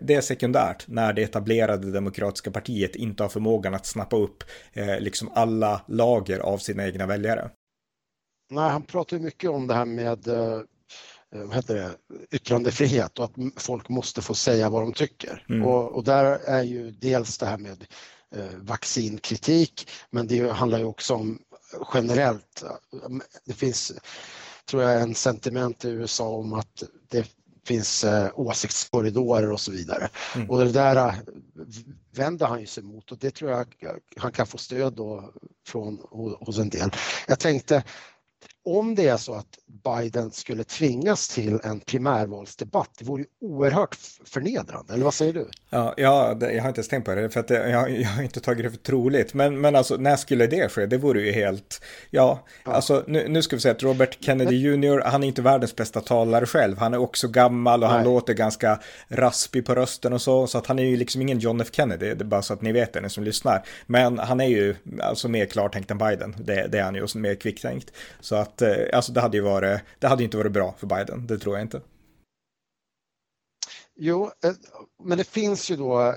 det 0.00 0.14
är 0.14 0.20
sekundärt 0.20 0.84
när 0.88 1.12
det 1.12 1.22
etablerade 1.22 1.92
demokratiska 1.92 2.50
partiet 2.50 2.96
inte 2.96 3.22
har 3.22 3.28
förmågan 3.28 3.74
att 3.74 3.86
snappa 3.86 4.16
upp 4.16 4.44
eh, 4.72 5.00
liksom 5.00 5.30
alla 5.34 5.80
lager 5.88 6.38
av 6.38 6.58
sina 6.58 6.86
egna 6.86 7.06
väljare. 7.06 7.50
Nej, 8.50 8.70
han 8.70 8.82
pratar 8.82 9.16
ju 9.16 9.22
mycket 9.22 9.50
om 9.50 9.66
det 9.66 9.74
här 9.74 9.84
med 9.84 10.28
eh, 10.28 10.60
Eh, 11.34 11.44
vad 11.44 11.54
heter 11.54 11.74
det, 11.74 11.90
yttrandefrihet 12.36 13.18
och 13.18 13.24
att 13.24 13.34
folk 13.56 13.88
måste 13.88 14.22
få 14.22 14.34
säga 14.34 14.70
vad 14.70 14.82
de 14.82 14.92
tycker. 14.92 15.44
Mm. 15.48 15.64
Och, 15.64 15.92
och, 15.96 16.04
där 16.04 16.24
är 16.46 16.62
ju 16.62 16.90
dels 16.90 17.38
det 17.38 17.46
här 17.46 17.58
med 17.58 17.82
eh, 17.82 17.86
vaccinkritik 18.56 19.90
men 20.10 20.26
det 20.26 20.50
handlar 20.52 20.78
ju 20.78 20.84
också 20.84 21.14
om 21.14 21.38
generellt, 21.94 22.64
det 23.44 23.52
finns 23.52 23.92
tror 24.70 24.82
jag 24.82 25.02
en 25.02 25.14
sentiment 25.14 25.84
i 25.84 25.88
USA 25.88 26.28
om 26.28 26.52
att 26.52 26.82
det 27.08 27.26
finns 27.68 28.04
eh, 28.04 28.30
åsiktskorridorer 28.34 29.52
och 29.52 29.60
så 29.60 29.72
vidare. 29.72 30.08
Mm. 30.34 30.50
Och 30.50 30.58
det 30.58 30.72
där 30.72 30.96
eh, 30.96 31.14
vänder 32.14 32.46
han 32.46 32.60
ju 32.60 32.66
sig 32.66 32.82
mot 32.82 33.12
och 33.12 33.18
det 33.18 33.30
tror 33.30 33.50
jag 33.50 33.66
han 34.16 34.32
kan 34.32 34.46
få 34.46 34.58
stöd 34.58 34.92
då 34.92 35.32
från 35.66 35.98
hos 36.40 36.58
en 36.58 36.68
del. 36.68 36.90
Jag 37.26 37.38
tänkte 37.38 37.84
om 38.76 38.94
det 38.94 39.08
är 39.08 39.16
så 39.16 39.34
att 39.34 39.58
Biden 39.84 40.30
skulle 40.30 40.64
tvingas 40.64 41.28
till 41.28 41.60
en 41.64 41.80
primärvalsdebatt, 41.80 42.90
det 42.98 43.04
vore 43.04 43.22
ju 43.22 43.28
oerhört 43.40 43.96
förnedrande, 44.24 44.94
eller 44.94 45.04
vad 45.04 45.14
säger 45.14 45.32
du? 45.32 45.48
Ja, 45.70 45.94
ja 45.96 46.34
det, 46.34 46.52
jag 46.52 46.62
har 46.62 46.68
inte 46.68 46.78
ens 46.78 46.88
tänkt 46.88 47.04
på 47.04 47.14
det, 47.14 47.30
för 47.30 47.40
att 47.40 47.48
det, 47.48 47.70
jag, 47.70 47.90
jag, 47.90 48.08
har 48.08 48.22
inte 48.22 48.40
tagit 48.40 48.64
det 48.64 48.70
för 48.70 48.78
troligt. 48.78 49.34
Men, 49.34 49.60
men 49.60 49.76
alltså, 49.76 49.96
när 49.96 50.16
skulle 50.16 50.46
det 50.46 50.68
ske? 50.68 50.86
Det 50.86 50.98
vore 50.98 51.20
ju 51.22 51.32
helt, 51.32 51.82
ja, 52.10 52.44
ja. 52.64 52.72
alltså 52.72 53.04
nu, 53.06 53.28
nu 53.28 53.42
ska 53.42 53.56
vi 53.56 53.62
säga 53.62 53.72
att 53.72 53.82
Robert 53.82 54.24
Kennedy 54.24 54.56
Jr., 54.56 55.02
han 55.04 55.22
är 55.22 55.28
inte 55.28 55.42
världens 55.42 55.76
bästa 55.76 56.00
talare 56.00 56.46
själv. 56.46 56.78
Han 56.78 56.94
är 56.94 56.98
också 56.98 57.28
gammal 57.28 57.82
och 57.82 57.88
Nej. 57.88 57.96
han 57.96 58.04
låter 58.04 58.34
ganska 58.34 58.80
raspig 59.08 59.66
på 59.66 59.74
rösten 59.74 60.12
och 60.12 60.22
så, 60.22 60.46
så 60.46 60.58
att 60.58 60.66
han 60.66 60.78
är 60.78 60.84
ju 60.84 60.96
liksom 60.96 61.22
ingen 61.22 61.38
John 61.38 61.60
F 61.60 61.68
Kennedy, 61.72 62.14
det 62.14 62.22
är 62.22 62.24
bara 62.24 62.42
så 62.42 62.52
att 62.52 62.62
ni 62.62 62.72
vet 62.72 62.92
det, 62.92 63.00
ni 63.00 63.10
som 63.10 63.24
lyssnar. 63.24 63.62
Men 63.86 64.18
han 64.18 64.40
är 64.40 64.48
ju 64.48 64.74
alltså 65.00 65.28
mer 65.28 65.46
klartänkt 65.46 65.90
än 65.90 65.98
Biden, 65.98 66.36
det, 66.38 66.66
det 66.66 66.78
är 66.78 66.82
han 66.82 66.94
ju, 66.94 67.02
och 67.02 67.16
mer 67.16 67.34
kvicktänkt. 67.34 67.92
Så 68.20 68.36
att, 68.36 68.57
Eh, 68.62 68.96
alltså 68.96 69.12
det 69.12 69.20
hade 69.20 69.36
ju 69.36 69.42
varit, 69.42 69.80
det 69.98 70.06
hade 70.06 70.24
inte 70.24 70.36
varit 70.36 70.52
bra 70.52 70.74
för 70.78 70.86
Biden, 70.86 71.26
det 71.26 71.38
tror 71.38 71.56
jag 71.56 71.64
inte. 71.64 71.82
Jo, 73.96 74.30
eh, 74.44 74.52
men 75.02 75.18
det 75.18 75.24
finns 75.24 75.70
ju 75.70 75.76
då, 75.76 76.00
eh, 76.00 76.14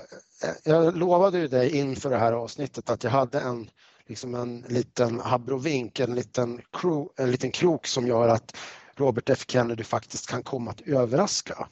jag 0.64 0.96
lovade 0.96 1.38
ju 1.38 1.48
dig 1.48 1.76
inför 1.76 2.10
det 2.10 2.18
här 2.18 2.32
avsnittet 2.32 2.90
att 2.90 3.04
jag 3.04 3.10
hade 3.10 3.40
en 3.40 3.70
liksom 4.06 4.34
en 4.34 4.60
liten 4.60 5.20
habrovink, 5.20 6.00
en 6.00 6.14
liten, 6.14 6.60
kro, 6.72 7.12
en 7.16 7.30
liten 7.30 7.50
krok 7.50 7.86
som 7.86 8.06
gör 8.06 8.28
att 8.28 8.56
Robert 8.94 9.30
F 9.30 9.44
Kennedy 9.48 9.84
faktiskt 9.84 10.26
kan 10.26 10.42
komma 10.42 10.70
att 10.70 10.80
överraska. 10.80 11.68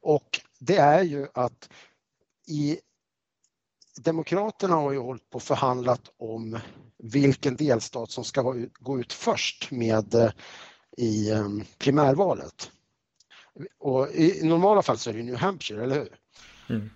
Och 0.00 0.40
det 0.58 0.76
är 0.76 1.02
ju 1.02 1.26
att 1.34 1.68
i 2.46 2.78
Demokraterna 3.98 4.74
har 4.74 4.92
ju 4.92 4.98
hållit 4.98 5.30
på 5.30 5.36
och 5.36 5.42
förhandlat 5.42 6.02
om 6.18 6.58
vilken 6.98 7.56
delstat 7.56 8.10
som 8.10 8.24
ska 8.24 8.54
gå 8.80 9.00
ut 9.00 9.12
först 9.12 9.70
med 9.70 10.14
eh, 10.14 10.30
i 10.96 11.30
ehm, 11.30 11.64
primärvalet. 11.78 12.70
Och 13.78 14.10
I 14.10 14.46
normala 14.46 14.82
fall 14.82 14.98
så 14.98 15.10
är 15.10 15.14
det 15.14 15.22
New 15.22 15.36
Hampshire, 15.36 15.84
eller 15.84 15.96
hur? 15.96 16.16
Mm. 16.68 16.90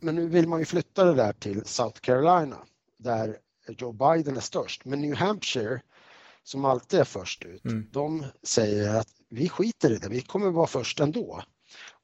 Men 0.00 0.14
nu 0.14 0.28
vill 0.28 0.48
man 0.48 0.58
ju 0.58 0.64
flytta 0.64 1.04
det 1.04 1.14
där 1.14 1.32
till 1.32 1.64
South 1.64 2.00
Carolina 2.00 2.56
där 2.98 3.36
Joe 3.68 3.92
Biden 3.92 4.36
är 4.36 4.40
störst. 4.40 4.84
Men 4.84 5.00
New 5.00 5.14
Hampshire, 5.14 5.80
som 6.42 6.64
alltid 6.64 7.00
är 7.00 7.04
först 7.04 7.44
ut, 7.44 7.64
mm. 7.64 7.88
de 7.92 8.24
säger 8.42 8.96
att 8.96 9.08
vi 9.28 9.48
skiter 9.48 9.90
i 9.90 9.96
det, 9.96 10.08
vi 10.08 10.20
kommer 10.20 10.50
vara 10.50 10.66
först 10.66 11.00
ändå. 11.00 11.42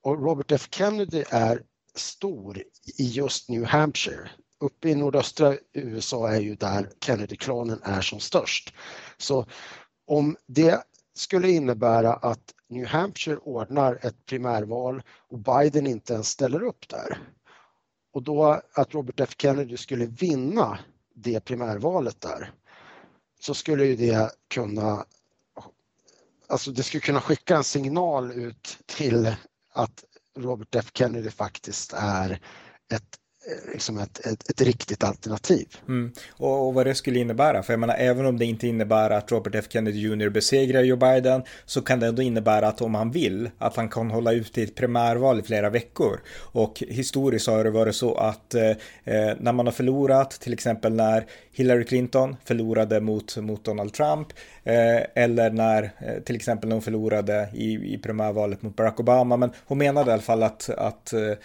Och 0.03 0.23
Robert 0.23 0.53
F 0.53 0.69
Kennedy 0.71 1.25
är 1.31 1.63
stor 1.95 2.63
i 2.99 3.07
just 3.07 3.49
New 3.49 3.65
Hampshire. 3.65 4.31
Uppe 4.61 4.89
i 4.89 4.95
nordöstra 4.95 5.57
USA 5.73 6.29
är 6.31 6.41
ju 6.41 6.55
där 6.55 6.91
Kennedy-klanen 7.01 7.81
är 7.83 8.01
som 8.01 8.21
störst. 8.21 8.75
Så 9.17 9.47
om 10.07 10.37
det 10.47 10.83
skulle 11.15 11.51
innebära 11.51 12.15
att 12.15 12.55
New 12.69 12.87
Hampshire 12.87 13.37
ordnar 13.37 13.99
ett 14.03 14.27
primärval 14.27 15.03
och 15.29 15.39
Biden 15.39 15.87
inte 15.87 16.13
ens 16.13 16.29
ställer 16.29 16.63
upp 16.63 16.89
där 16.89 17.19
och 18.13 18.23
då 18.23 18.61
att 18.73 18.95
Robert 18.95 19.21
F 19.21 19.35
Kennedy 19.39 19.77
skulle 19.77 20.07
vinna 20.07 20.79
det 21.15 21.41
primärvalet 21.41 22.21
där 22.21 22.53
så 23.41 23.55
skulle 23.55 23.85
ju 23.85 23.97
det 23.97 24.31
kunna 24.49 25.07
alltså 26.47 26.71
det 26.71 26.83
skulle 26.83 27.01
kunna 27.01 27.21
skicka 27.21 27.57
en 27.57 27.65
signal 27.65 28.33
ut 28.33 28.79
till 28.87 29.35
att 29.73 30.05
Robert 30.39 30.75
F. 30.75 30.91
Kennedy 30.95 31.31
faktiskt 31.31 31.93
är 31.93 32.31
ett 32.95 33.19
Eh, 33.47 33.73
liksom 33.73 33.99
ett, 33.99 34.27
ett, 34.27 34.51
ett 34.51 34.61
riktigt 34.61 35.05
alternativ. 35.05 35.67
Mm. 35.89 36.13
Och, 36.31 36.67
och, 36.67 36.75
vad 36.75 36.87
det 36.87 36.95
skulle 36.95 37.19
innebära, 37.19 37.63
för 37.63 37.73
jag 37.73 37.81
menar 37.81 37.95
även 37.95 38.27
om 38.27 38.39
det 38.39 38.45
inte 38.45 38.67
innebär 38.67 39.11
att 39.11 39.33
Robert 39.33 39.55
F 39.55 39.65
Kennedy 39.69 39.99
Jr 39.99 40.29
besegrar 40.29 40.83
Joe 40.83 40.97
Biden 40.97 41.43
så 41.65 41.83
kan 41.83 42.01
det 42.01 42.07
ändå 42.07 42.23
innebära 42.23 42.69
att 42.69 42.83
om 42.83 42.95
han 42.95 43.11
vill 43.11 43.51
att 43.59 43.77
han 43.77 43.89
kan 43.89 44.11
hålla 44.11 44.33
ut 44.33 44.59
i 44.59 44.63
ett 44.63 44.75
primärval 44.75 45.41
i 45.41 45.43
flera 45.43 45.71
veckor. 45.71 46.21
Och 46.39 46.83
historiskt 46.89 47.47
har 47.47 47.65
det 47.65 47.71
varit 47.71 47.97
så 47.97 48.15
att 48.15 48.55
eh, 48.55 48.71
eh, 49.05 49.37
när 49.41 49.53
man 49.53 49.67
har 49.67 49.73
förlorat, 49.73 50.31
till 50.31 50.53
exempel 50.53 50.93
när 50.93 51.27
Hillary 51.53 51.85
Clinton 51.85 52.37
förlorade 52.45 53.01
mot, 53.01 53.37
mot 53.37 53.65
Donald 53.65 53.93
Trump 53.93 54.29
eh, 54.65 55.23
eller 55.23 55.51
när 55.51 55.83
eh, 55.83 56.23
till 56.25 56.37
exempel 56.37 56.69
när 56.69 56.77
hon 56.77 56.83
förlorade 56.83 57.49
i, 57.55 57.95
i 57.95 57.99
primärvalet 57.99 58.63
mot 58.63 58.77
Barack 58.77 59.01
Obama, 59.01 59.37
men 59.37 59.53
hon 59.65 59.79
menade 59.79 60.11
i 60.11 60.13
alla 60.13 60.23
fall 60.23 60.43
att, 60.43 60.71
att 60.71 61.13
Eh, 61.13 61.39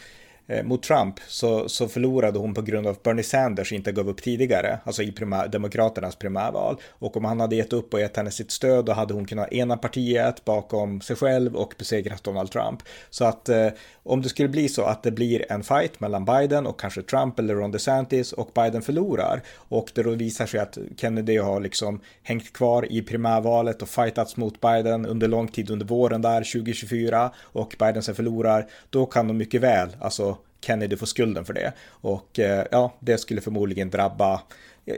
Eh, 0.49 0.63
mot 0.63 0.83
Trump 0.83 1.15
så, 1.27 1.69
så 1.69 1.87
förlorade 1.87 2.39
hon 2.39 2.53
på 2.53 2.61
grund 2.61 2.87
av 2.87 2.91
att 2.91 3.03
Bernie 3.03 3.23
Sanders 3.23 3.73
inte 3.73 3.91
gav 3.91 4.09
upp 4.09 4.21
tidigare, 4.21 4.79
alltså 4.83 5.03
i 5.03 5.11
primär, 5.11 5.47
Demokraternas 5.47 6.15
primärval. 6.15 6.77
Och 6.89 7.17
om 7.17 7.25
han 7.25 7.39
hade 7.39 7.55
gett 7.55 7.73
upp 7.73 7.93
och 7.93 7.99
gett 7.99 8.17
henne 8.17 8.31
sitt 8.31 8.51
stöd 8.51 8.85
då 8.85 8.91
hade 8.91 9.13
hon 9.13 9.25
kunnat 9.25 9.53
ena 9.53 9.77
partiet 9.77 10.45
bakom 10.45 11.01
sig 11.01 11.15
själv 11.15 11.55
och 11.55 11.73
besegrat 11.77 12.23
Donald 12.23 12.51
Trump. 12.51 12.83
Så 13.09 13.25
att 13.25 13.49
eh, 13.49 13.67
om 14.03 14.21
det 14.21 14.29
skulle 14.29 14.49
bli 14.49 14.69
så 14.69 14.83
att 14.83 15.03
det 15.03 15.11
blir 15.11 15.51
en 15.51 15.63
fight 15.63 15.99
mellan 15.99 16.25
Biden 16.25 16.67
och 16.67 16.79
kanske 16.79 17.01
Trump 17.01 17.39
eller 17.39 17.55
Ron 17.55 17.71
DeSantis 17.71 18.33
och 18.33 18.51
Biden 18.55 18.81
förlorar 18.81 19.41
och 19.55 19.91
det 19.95 20.03
då 20.03 20.11
visar 20.11 20.45
sig 20.45 20.59
att 20.59 20.77
Kennedy 20.97 21.37
har 21.37 21.59
liksom 21.59 22.01
hängt 22.23 22.53
kvar 22.53 22.91
i 22.91 23.01
primärvalet 23.01 23.81
och 23.81 23.89
fightats 23.89 24.37
mot 24.37 24.61
Biden 24.61 25.05
under 25.05 25.27
lång 25.27 25.47
tid 25.47 25.71
under 25.71 25.85
våren 25.85 26.21
där 26.21 26.53
2024 26.53 27.31
och 27.39 27.75
Biden 27.79 28.03
sen 28.03 28.15
förlorar, 28.15 28.67
då 28.89 29.05
kan 29.05 29.27
de 29.27 29.37
mycket 29.37 29.61
väl, 29.61 29.89
alltså 30.01 30.36
Kennedy 30.61 30.97
får 30.97 31.05
skulden 31.05 31.45
för 31.45 31.53
det. 31.53 31.73
Och 31.89 32.39
eh, 32.39 32.65
ja, 32.71 32.93
det 32.99 33.17
skulle 33.17 33.41
förmodligen 33.41 33.89
drabba, 33.89 34.41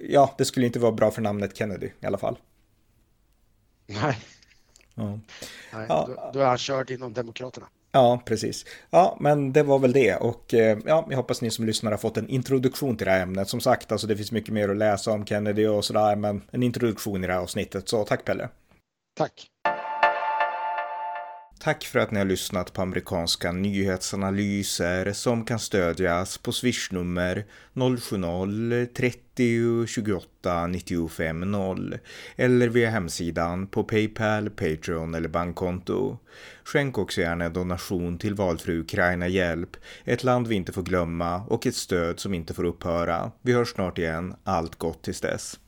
ja, 0.09 0.35
det 0.37 0.45
skulle 0.45 0.65
inte 0.65 0.79
vara 0.79 0.91
bra 0.91 1.11
för 1.11 1.21
namnet 1.21 1.57
Kennedy 1.57 1.89
i 1.99 2.05
alla 2.05 2.17
fall. 2.17 2.37
Nej. 3.87 4.17
Ja. 4.95 5.19
Nej. 5.73 5.87
Då, 5.87 6.31
då 6.33 6.39
är 6.39 6.45
han 6.45 6.57
körd 6.57 6.91
inom 6.91 7.13
Demokraterna. 7.13 7.67
Ja, 7.91 8.21
precis. 8.25 8.65
Ja, 8.89 9.17
men 9.19 9.53
det 9.53 9.63
var 9.63 9.79
väl 9.79 9.91
det 9.91 10.15
och 10.15 10.53
eh, 10.53 10.77
ja, 10.85 11.07
jag 11.09 11.17
hoppas 11.17 11.41
ni 11.41 11.51
som 11.51 11.65
lyssnar 11.65 11.91
har 11.91 11.97
fått 11.97 12.17
en 12.17 12.29
introduktion 12.29 12.97
till 12.97 13.05
det 13.05 13.11
här 13.11 13.21
ämnet. 13.21 13.49
Som 13.49 13.61
sagt, 13.61 13.91
alltså 13.91 14.07
det 14.07 14.17
finns 14.17 14.31
mycket 14.31 14.53
mer 14.53 14.69
att 14.69 14.77
läsa 14.77 15.11
om 15.11 15.25
Kennedy 15.25 15.67
och 15.67 15.85
sådär, 15.85 16.15
men 16.15 16.41
en 16.51 16.63
introduktion 16.63 17.23
i 17.23 17.27
det 17.27 17.33
här 17.33 17.39
avsnittet. 17.39 17.89
Så 17.89 18.05
tack 18.05 18.25
Pelle. 18.25 18.49
Tack. 19.17 19.47
Tack 21.61 21.83
för 21.83 21.99
att 21.99 22.11
ni 22.11 22.19
har 22.19 22.25
lyssnat 22.25 22.73
på 22.73 22.81
amerikanska 22.81 23.51
nyhetsanalyser 23.51 25.13
som 25.13 25.45
kan 25.45 25.59
stödjas 25.59 26.37
på 26.37 26.51
swishnummer 26.51 27.45
070-30 27.73 29.85
28 29.85 30.67
95 30.67 31.51
0 31.51 31.97
eller 32.35 32.67
via 32.67 32.89
hemsidan 32.89 33.67
på 33.67 33.83
Paypal, 33.83 34.49
Patreon 34.49 35.15
eller 35.15 35.29
bankkonto. 35.29 36.17
Skänk 36.63 36.97
också 36.97 37.21
gärna 37.21 37.45
en 37.45 37.53
donation 37.53 38.17
till 38.17 38.35
valfri 38.35 38.79
Ukraina-hjälp, 38.79 39.77
ett 40.03 40.23
land 40.23 40.47
vi 40.47 40.55
inte 40.55 40.71
får 40.71 40.83
glömma 40.83 41.41
och 41.47 41.67
ett 41.67 41.75
stöd 41.75 42.19
som 42.19 42.33
inte 42.33 42.53
får 42.53 42.63
upphöra. 42.63 43.31
Vi 43.41 43.53
hörs 43.53 43.69
snart 43.69 43.97
igen. 43.97 44.35
Allt 44.43 44.75
gott 44.75 45.03
tills 45.03 45.21
dess. 45.21 45.59